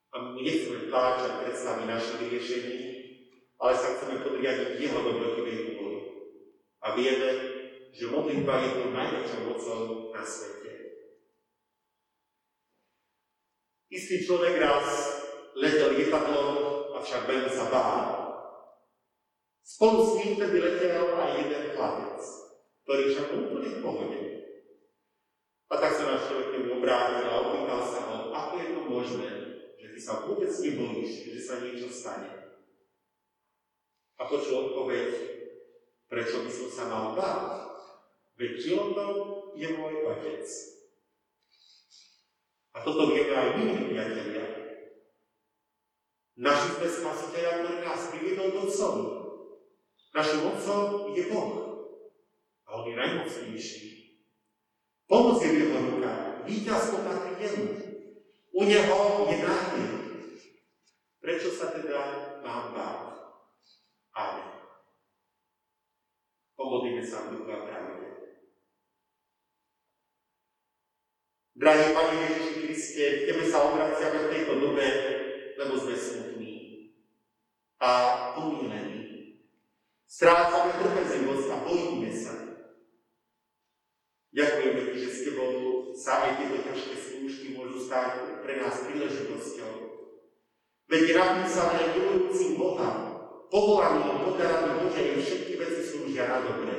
A 0.08 0.14
my 0.32 0.40
nechceme 0.40 0.88
tláčať 0.88 1.32
predstavy 1.44 1.84
našich 1.84 2.20
riešení, 2.32 2.80
ale 3.60 3.72
sa 3.76 3.92
chceme 3.92 4.24
podriadiť 4.24 4.80
Jeho 4.80 5.04
dobrotivej 5.04 5.76
úvody. 5.76 6.00
A 6.80 6.96
vieme, 6.96 7.30
že 7.92 8.08
modlitba 8.08 8.56
je 8.56 8.70
to 8.72 8.86
najväčšou 8.88 9.40
mocou 9.44 9.80
na 10.16 10.24
svete. 10.24 10.72
Istý 13.92 14.24
človek 14.24 14.56
raz 14.56 14.86
letel 15.56 15.92
lietadlom, 15.92 16.56
avšak 16.96 17.28
veľmi 17.28 17.50
sa 17.52 17.68
bál. 17.68 18.27
Spolu 19.68 20.00
s 20.00 20.12
ním 20.16 20.40
tedy 20.40 20.64
letel 20.64 21.12
aj 21.12 21.44
jeden 21.44 21.64
chlapec, 21.76 22.24
ktorý 22.88 23.02
však 23.12 23.28
úplne 23.36 23.68
v 23.68 23.82
pohode. 23.84 24.20
A 25.68 25.74
tak 25.76 25.92
sa 25.92 26.08
náš 26.08 26.32
človek 26.32 26.56
k 26.56 26.72
obrátil 26.72 27.28
a 27.28 27.44
opýtal 27.44 27.82
sa 27.84 28.00
ho, 28.08 28.32
ako 28.32 28.54
je 28.56 28.68
to 28.72 28.82
možné, 28.88 29.30
že 29.76 29.86
ty 29.92 30.00
sa 30.00 30.24
vôbec 30.24 30.48
nebojíš, 30.48 31.12
že 31.36 31.40
sa 31.44 31.60
niečo 31.60 31.92
stane. 31.92 32.32
A 34.16 34.24
počul 34.24 34.72
odpoveď, 34.72 35.08
prečo 36.08 36.48
by 36.48 36.50
som 36.50 36.68
sa 36.72 36.84
mal 36.88 37.06
báť? 37.12 37.68
Veď 38.40 38.64
pilotom 38.64 39.14
je 39.52 39.68
môj 39.76 39.94
otec. 40.16 40.48
A 42.72 42.76
toto 42.80 43.12
vieme 43.12 43.36
aj 43.36 43.48
my, 43.60 43.84
priatelia. 43.84 44.46
Našli 46.40 46.70
sme 46.72 46.88
spasiteľa, 46.88 47.52
ktorý 47.60 47.78
nás 47.84 48.02
priviedol 48.08 48.48
do 48.56 48.60
Otcovi. 48.64 49.17
Našim 50.14 50.40
Otcom 50.46 51.12
je 51.16 51.22
Boh. 51.32 51.52
A 52.68 52.68
On 52.80 52.84
je 52.88 52.96
najmocnejší. 52.96 53.88
Pomoc 55.08 55.40
je 55.40 55.48
v 55.48 55.58
Jeho 55.64 55.78
rukách. 55.78 56.44
Výťazko 56.44 56.96
patrí 57.04 57.32
Jemu. 57.40 57.66
U 58.52 58.60
Neho 58.64 58.98
je 59.28 59.36
nádej. 59.44 59.88
Prečo 61.20 61.48
sa 61.52 61.72
teda 61.76 62.00
mám 62.40 62.72
báť? 62.72 63.00
Amen. 64.16 64.48
Pomodlíme 66.56 67.04
sa 67.04 67.28
v 67.28 67.38
duchu 67.38 67.52
pravde. 67.52 68.06
Drahý 71.58 71.90
Pane 71.90 72.14
Ježiši 72.22 72.54
Kriste, 72.62 73.04
k 73.04 73.26
Tebe 73.26 73.44
sa 73.50 73.66
obraciame 73.66 74.18
v 74.26 74.30
tejto 74.30 74.52
dobe, 74.62 74.86
lebo 75.58 75.74
sme 75.74 75.94
smutní 75.98 76.54
a 77.82 77.90
pomílení. 78.38 78.87
Strácame 80.08 80.72
trpezlivosť 80.80 81.48
a 81.52 81.56
bojíme 81.68 82.08
sa. 82.16 82.32
Ďakujeme 84.32 84.82
Ti, 84.88 84.96
že 85.04 85.10
s 85.12 85.20
Tebou 85.28 85.52
sebou 85.52 85.92
sa 85.92 86.24
aj 86.24 86.32
tieto 86.40 86.58
ťažké 86.64 86.94
skúšky 86.96 87.46
môžu 87.52 87.84
stať 87.84 88.40
pre 88.40 88.56
nás 88.56 88.88
príležitosťou. 88.88 89.72
Veď 90.88 91.02
je 91.04 91.14
napísané 91.20 91.92
milujúcim 91.92 92.56
Boha, 92.56 92.90
povolaný 93.52 94.24
podaraný 94.24 94.88
Bože, 94.88 95.20
všetky 95.20 95.52
veci 95.60 95.82
slúžia 95.84 96.24
na 96.24 96.38
dobre. 96.40 96.74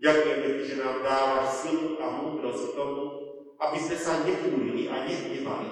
Ďakujeme 0.00 0.48
Ti, 0.56 0.64
že 0.64 0.80
nám 0.80 1.04
dávaš 1.04 1.48
silu 1.60 2.00
a 2.00 2.06
múdrosť 2.16 2.64
k 2.72 2.76
tomu, 2.80 3.04
aby 3.60 3.76
sme 3.76 3.96
sa 4.00 4.24
nepúlili 4.24 4.88
a 4.88 5.04
nehnevali. 5.04 5.70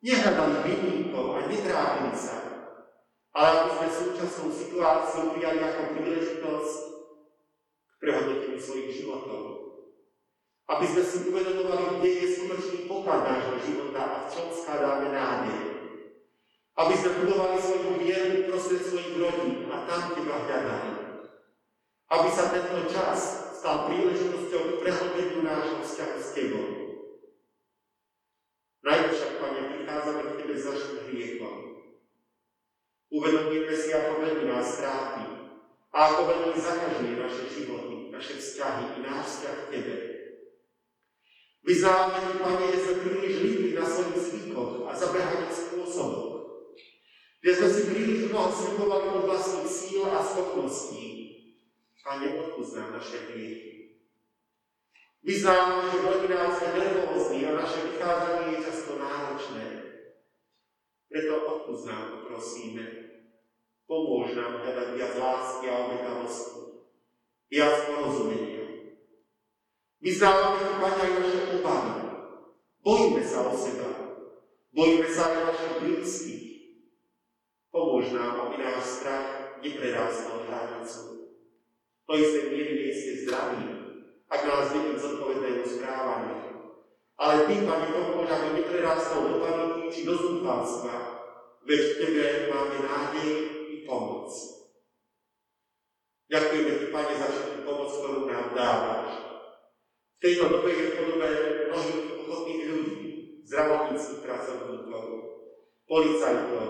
Nehľadali 0.00 0.56
vinníkov 0.64 1.26
a 1.36 1.38
netrápili 1.44 2.16
sa, 2.16 2.53
ale 3.34 3.66
aby 3.66 3.70
sme 3.74 3.88
súčasnú 3.90 4.46
situáciu 4.54 5.34
prijali 5.34 5.58
ako 5.58 5.82
príležitosť 5.98 6.74
k 7.90 7.94
prehodnoteniu 7.98 8.60
svojich 8.62 8.90
životov. 9.02 9.42
Aby 10.70 10.86
sme 10.86 11.02
si 11.02 11.16
uvedomovali, 11.28 11.98
kde 11.98 12.10
je 12.14 12.26
skutočný 12.38 12.78
poklad 12.86 13.26
nášho 13.26 13.58
života 13.66 14.00
a 14.00 14.16
v 14.24 14.26
čom 14.30 14.46
skladáme 14.54 15.10
nádej. 15.10 15.60
Aby 16.78 16.94
sme 16.94 17.10
budovali 17.20 17.58
svoju 17.58 17.90
vieru 18.00 18.36
prostred 18.48 18.82
svojich 18.86 19.18
rodín 19.18 19.66
a 19.68 19.82
tam 19.84 20.14
Teba 20.14 20.38
hľadali. 20.46 20.90
Aby 22.14 22.28
sa 22.30 22.54
tento 22.54 22.86
čas 22.86 23.18
stal 23.58 23.90
príležitosťou 23.90 24.62
k 24.62 24.78
prehlbeniu 24.78 25.40
nášho 25.42 25.82
vzťahu 25.82 26.16
s 26.22 26.28
Tebou. 26.38 26.68
Najvyššak, 28.84 29.32
Pane, 29.42 29.60
prichádzame 29.74 30.22
k 30.22 30.36
Tebe 30.38 30.54
za 30.54 30.72
hriechom. 31.10 31.63
Uvedomujeme 33.14 33.70
si, 33.70 33.94
ako 33.94 34.26
veľmi 34.26 34.50
nás 34.50 34.74
trápi 34.82 35.54
a 35.94 35.98
ako 36.10 36.20
veľmi 36.26 36.58
zakažuje 36.58 37.14
naše 37.14 37.46
životy, 37.46 38.10
naše 38.10 38.34
vzťahy 38.42 38.98
i 38.98 38.98
náš 39.06 39.24
vzťah 39.30 39.54
k 39.54 39.70
Tebe. 39.70 39.94
Vyznávame 41.62 42.18
Ti, 42.26 42.34
Pane, 42.42 42.64
že 42.74 42.78
sme 42.82 42.94
príliš 43.06 43.34
líbili 43.38 43.70
na 43.78 43.86
svojich 43.86 44.18
zvykoch 44.18 44.90
a 44.90 44.92
zabehaných 44.98 45.54
spôsoboch. 45.54 46.34
Že 47.38 47.50
sme 47.54 47.68
si 47.70 47.82
príliš 47.86 48.20
mnoho 48.34 48.50
slibovali 48.50 49.06
od 49.14 49.24
vlastných 49.30 49.70
síl 49.70 50.02
a 50.10 50.18
schopností. 50.18 51.06
Pane, 52.02 52.26
odpúsť 52.34 52.72
nám 52.82 52.98
naše 52.98 53.30
hriechy. 53.30 53.94
Vyznávame, 55.22 55.86
že 55.86 56.02
v 56.02 56.08
rodinách 56.10 56.52
sme 56.58 56.68
nervózni 56.82 57.46
a 57.46 57.62
naše 57.62 57.78
vychádzanie 57.78 58.58
je 58.58 58.64
často 58.66 58.92
náročné. 58.98 59.64
Preto 61.06 61.32
odpúsť 61.46 61.84
nám 61.86 62.26
prosíme. 62.26 63.03
Pomôž 63.84 64.32
nám 64.32 64.64
hľadať 64.64 64.88
viac 64.96 65.12
lásky 65.20 65.68
a 65.68 65.74
obetavosti, 65.84 66.60
viac 67.52 67.84
porozumenia. 67.84 68.64
Vyznávame 70.00 70.60
Ti, 70.64 70.74
Pane, 70.80 71.00
aj 71.00 71.12
naše 71.20 71.40
obavy. 71.60 71.92
Bojíme 72.84 73.22
sa 73.24 73.48
o 73.48 73.52
seba. 73.52 73.90
Bojíme 74.72 75.08
sa 75.08 75.22
aj 75.32 75.36
našich 75.48 75.74
blízkych. 75.80 76.44
Pomôž 77.72 78.12
nám, 78.12 78.48
aby 78.48 78.56
náš 78.60 79.00
strach 79.00 79.60
neprerástol 79.60 80.44
hranicu. 80.48 81.00
To 82.04 82.12
isté 82.20 82.52
miery 82.52 82.92
ste 82.92 83.24
zdraví, 83.24 83.64
ak 84.28 84.40
nás 84.44 84.72
vedú 84.72 84.96
zodpovedného 84.96 85.64
správania. 85.64 86.56
Ale 87.20 87.48
Ty, 87.48 87.54
Pane, 87.68 87.88
pomôž, 87.92 88.28
aby 88.32 88.48
neprerástol 88.60 89.28
do 89.28 89.36
paniky 89.44 89.92
či 89.92 90.00
do 90.08 90.16
zúfalstva, 90.16 90.96
veď 91.68 91.80
v 91.80 91.92
Tebe 92.00 92.26
máme 92.48 92.76
nádej 92.80 93.32
i 93.74 93.82
pomoc. 93.82 94.30
Ďakujeme 96.30 96.72
Ti, 96.78 96.86
Pane, 96.94 97.14
za 97.18 97.26
všetku 97.26 97.58
pomoc, 97.66 97.90
ktorú 97.90 98.20
nám 98.30 98.46
dávaš. 98.54 99.08
V 100.14 100.18
tejto 100.22 100.44
dobe 100.48 100.70
je 100.72 100.84
v 100.88 100.96
podobe 100.96 101.28
mnohých 101.68 102.04
ochotných 102.22 102.62
ľudí, 102.70 103.00
zdravotníckých 103.44 104.20
pracovníkov, 104.24 105.04
policajtov, 105.84 106.68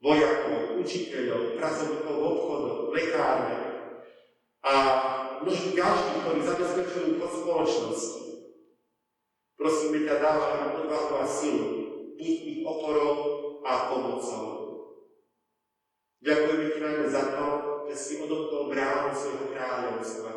vojakov, 0.00 0.58
učiteľov, 0.80 1.60
pracovníkov 1.60 2.14
v 2.16 2.24
obchodoch, 2.24 2.80
lekárne 2.94 3.56
a 4.64 4.74
množí 5.44 5.76
ďalších, 5.76 6.18
ktorí 6.24 6.40
zabezpečujú 6.40 7.08
chod 7.20 7.32
spoločnosti. 7.44 8.22
Prosíme 9.60 10.08
ťa, 10.08 10.24
dávaj 10.24 10.52
nám 10.56 10.72
odvahu 10.84 11.14
a 11.20 11.24
silu, 11.28 11.68
buď 12.16 12.32
ich 12.48 12.60
oporou 12.64 13.12
a 13.60 13.92
pomocou. 13.92 14.63
Ďakujeme 16.24 16.66
ti 16.72 16.78
najmä 16.80 17.06
za 17.12 17.22
to, 17.36 17.46
že 17.92 17.94
si 18.00 18.12
odobtol 18.24 18.72
bránu 18.72 19.12
svojho 19.12 19.52
kráľovstva. 19.52 20.32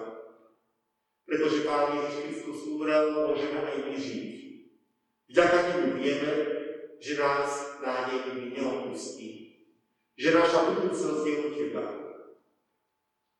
Pretože 1.23 1.63
Pán 1.63 1.95
Ježiš 1.95 2.15
Kristus 2.23 2.67
umrel, 2.67 3.15
môžeme 3.15 3.63
aj 3.63 3.77
my 3.87 3.95
žiť. 3.95 4.27
Vďaka 5.31 5.57
nemu 5.63 5.87
vieme, 5.95 6.33
že 6.99 7.13
nás 7.15 7.79
nádej 7.79 8.51
neopustí. 8.51 9.63
Že 10.19 10.29
naša 10.35 10.59
budúcnosť 10.75 11.23
je 11.23 11.35
u 11.39 11.47
Teba 11.55 12.07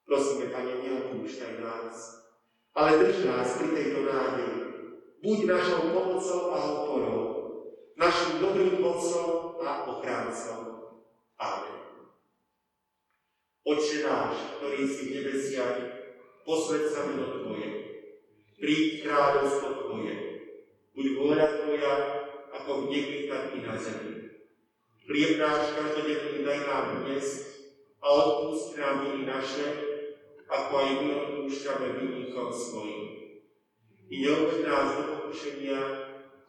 Prosíme, 0.08 0.48
Pane, 0.56 0.72
neopúšťaj 0.88 1.60
nás, 1.60 2.24
ale 2.72 2.96
drž 2.96 3.28
nás 3.28 3.60
pri 3.60 3.76
tejto 3.76 4.08
nádeji. 4.08 4.60
Buď 5.20 5.38
našou 5.52 5.92
pomocou 5.92 6.56
a 6.56 6.58
oporou, 6.64 7.24
našim 8.00 8.40
dobrým 8.40 8.80
mocom 8.80 9.60
a 9.60 9.84
ochráncom. 9.84 10.96
Amen. 11.36 11.87
Oče 13.68 14.08
náš, 14.08 14.36
ktorý 14.56 14.88
si 14.88 15.12
v 15.12 15.14
nebesiach, 15.20 15.76
posved 16.48 16.88
sa 16.88 17.04
meno 17.04 17.36
Tvoje, 17.36 17.68
príď 18.56 19.04
kráľovstvo 19.04 19.84
Tvoje, 19.84 20.16
buď 20.96 21.06
vôľa 21.20 21.48
Tvoja, 21.52 21.94
ako 22.56 22.88
v 22.88 22.96
nebi, 22.96 23.18
tak 23.28 23.60
i 23.60 23.68
na 23.68 23.76
zemi. 23.76 24.40
Chlieb 25.04 25.44
náš 25.44 25.76
každodenný 25.76 26.48
daj 26.48 26.60
nám 26.64 27.04
dnes 27.04 27.28
a 28.00 28.08
odpúšť 28.08 28.80
nám 28.80 28.96
viny 29.04 29.28
naše, 29.28 29.68
ako 30.48 30.72
aj 30.72 30.90
my 31.04 31.08
odpúšťame 31.12 31.88
vinníkom 32.00 32.48
svojim. 32.56 33.04
I 34.08 34.16
neobeď 34.24 34.64
nás 34.64 34.96
do 34.96 35.04
pokušenia, 35.12 35.80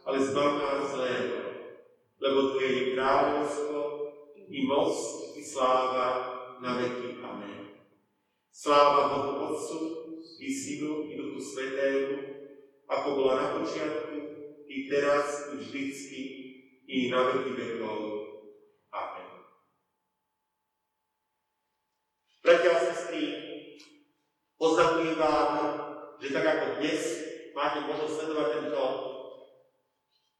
ale 0.06 0.18
zbav 0.22 0.50
nás 0.62 0.94
zlého, 0.94 1.66
lebo 2.22 2.54
Tvoje 2.54 2.70
je 2.70 2.82
kráľovstvo, 2.94 3.78
i 4.48 4.62
moc, 4.70 4.94
i 5.34 5.42
sláva 5.42 6.37
na 6.62 6.78
veky. 6.78 7.22
Amen. 7.22 7.78
Sláva 8.50 9.14
Bohu 9.14 9.32
Otcu, 9.50 9.78
i 10.38 10.48
Synu, 10.50 11.10
i 11.10 11.18
Duchu 11.18 11.40
Svetému, 11.40 12.16
ako 12.86 13.08
bola 13.14 13.34
na 13.38 13.46
počiatku, 13.58 14.16
i 14.66 14.76
teraz, 14.90 15.54
i 15.54 15.62
vždycky, 15.62 16.22
i 16.86 17.10
na 17.10 17.30
veky 17.30 17.50
vekov. 17.54 18.00
Amen. 18.90 19.28
Bratia 22.42 22.70
a 22.74 22.78
sestry, 22.80 23.48
Oznamujem 24.58 25.14
vám, 25.14 25.50
že 26.18 26.34
tak 26.34 26.42
ako 26.42 26.82
dnes 26.82 27.02
máte 27.54 27.78
možnosť 27.86 28.10
sledovať 28.10 28.46
tento, 28.58 28.84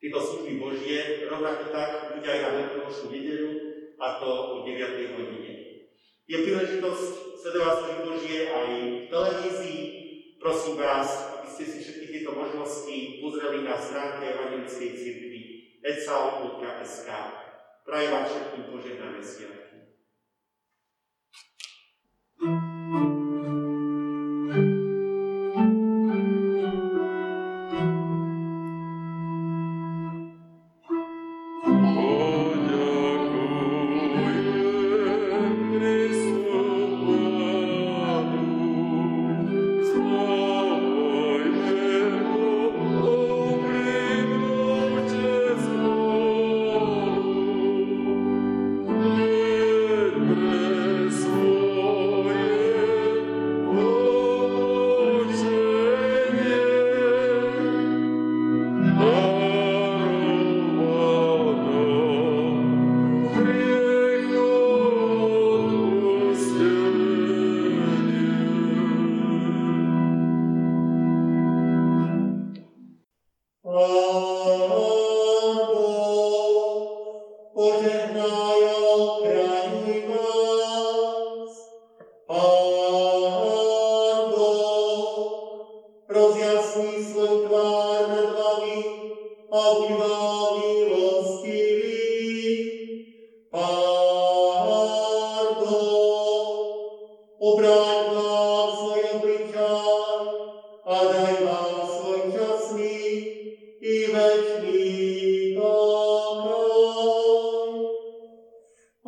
tieto 0.03 0.19
služby 0.19 0.59
Božie, 0.59 1.23
rovnako 1.31 1.71
tak 1.71 2.19
bude 2.19 2.27
aj 2.27 2.41
na 2.43 2.51
veľkonočnú 2.51 3.07
nedelu, 3.15 3.53
a 3.95 4.19
to 4.19 4.27
o 4.27 4.57
9. 4.67 5.15
hodine. 5.15 5.58
Je 6.29 6.45
príležitosť 6.45 7.41
sledovať 7.41 7.75
služby 7.81 8.05
Božie 8.05 8.39
aj 8.53 8.69
v 8.69 9.09
televízii. 9.09 9.83
Prosím 10.37 10.77
vás, 10.77 11.41
aby 11.41 11.49
ste 11.49 11.65
si 11.65 11.81
všetky 11.81 12.07
tieto 12.13 12.37
možnosti 12.37 13.25
pozreli 13.25 13.65
na 13.65 13.81
stránke 13.81 14.37
Evangelickej 14.37 14.93
cirkvi 14.93 15.41
ecao.sk. 15.81 17.09
Prajem 17.89 18.13
vám 18.13 18.25
všetkým 18.29 18.65
požehnané 18.69 19.25
sviatky. 19.25 19.58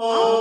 Oh. 0.02 0.39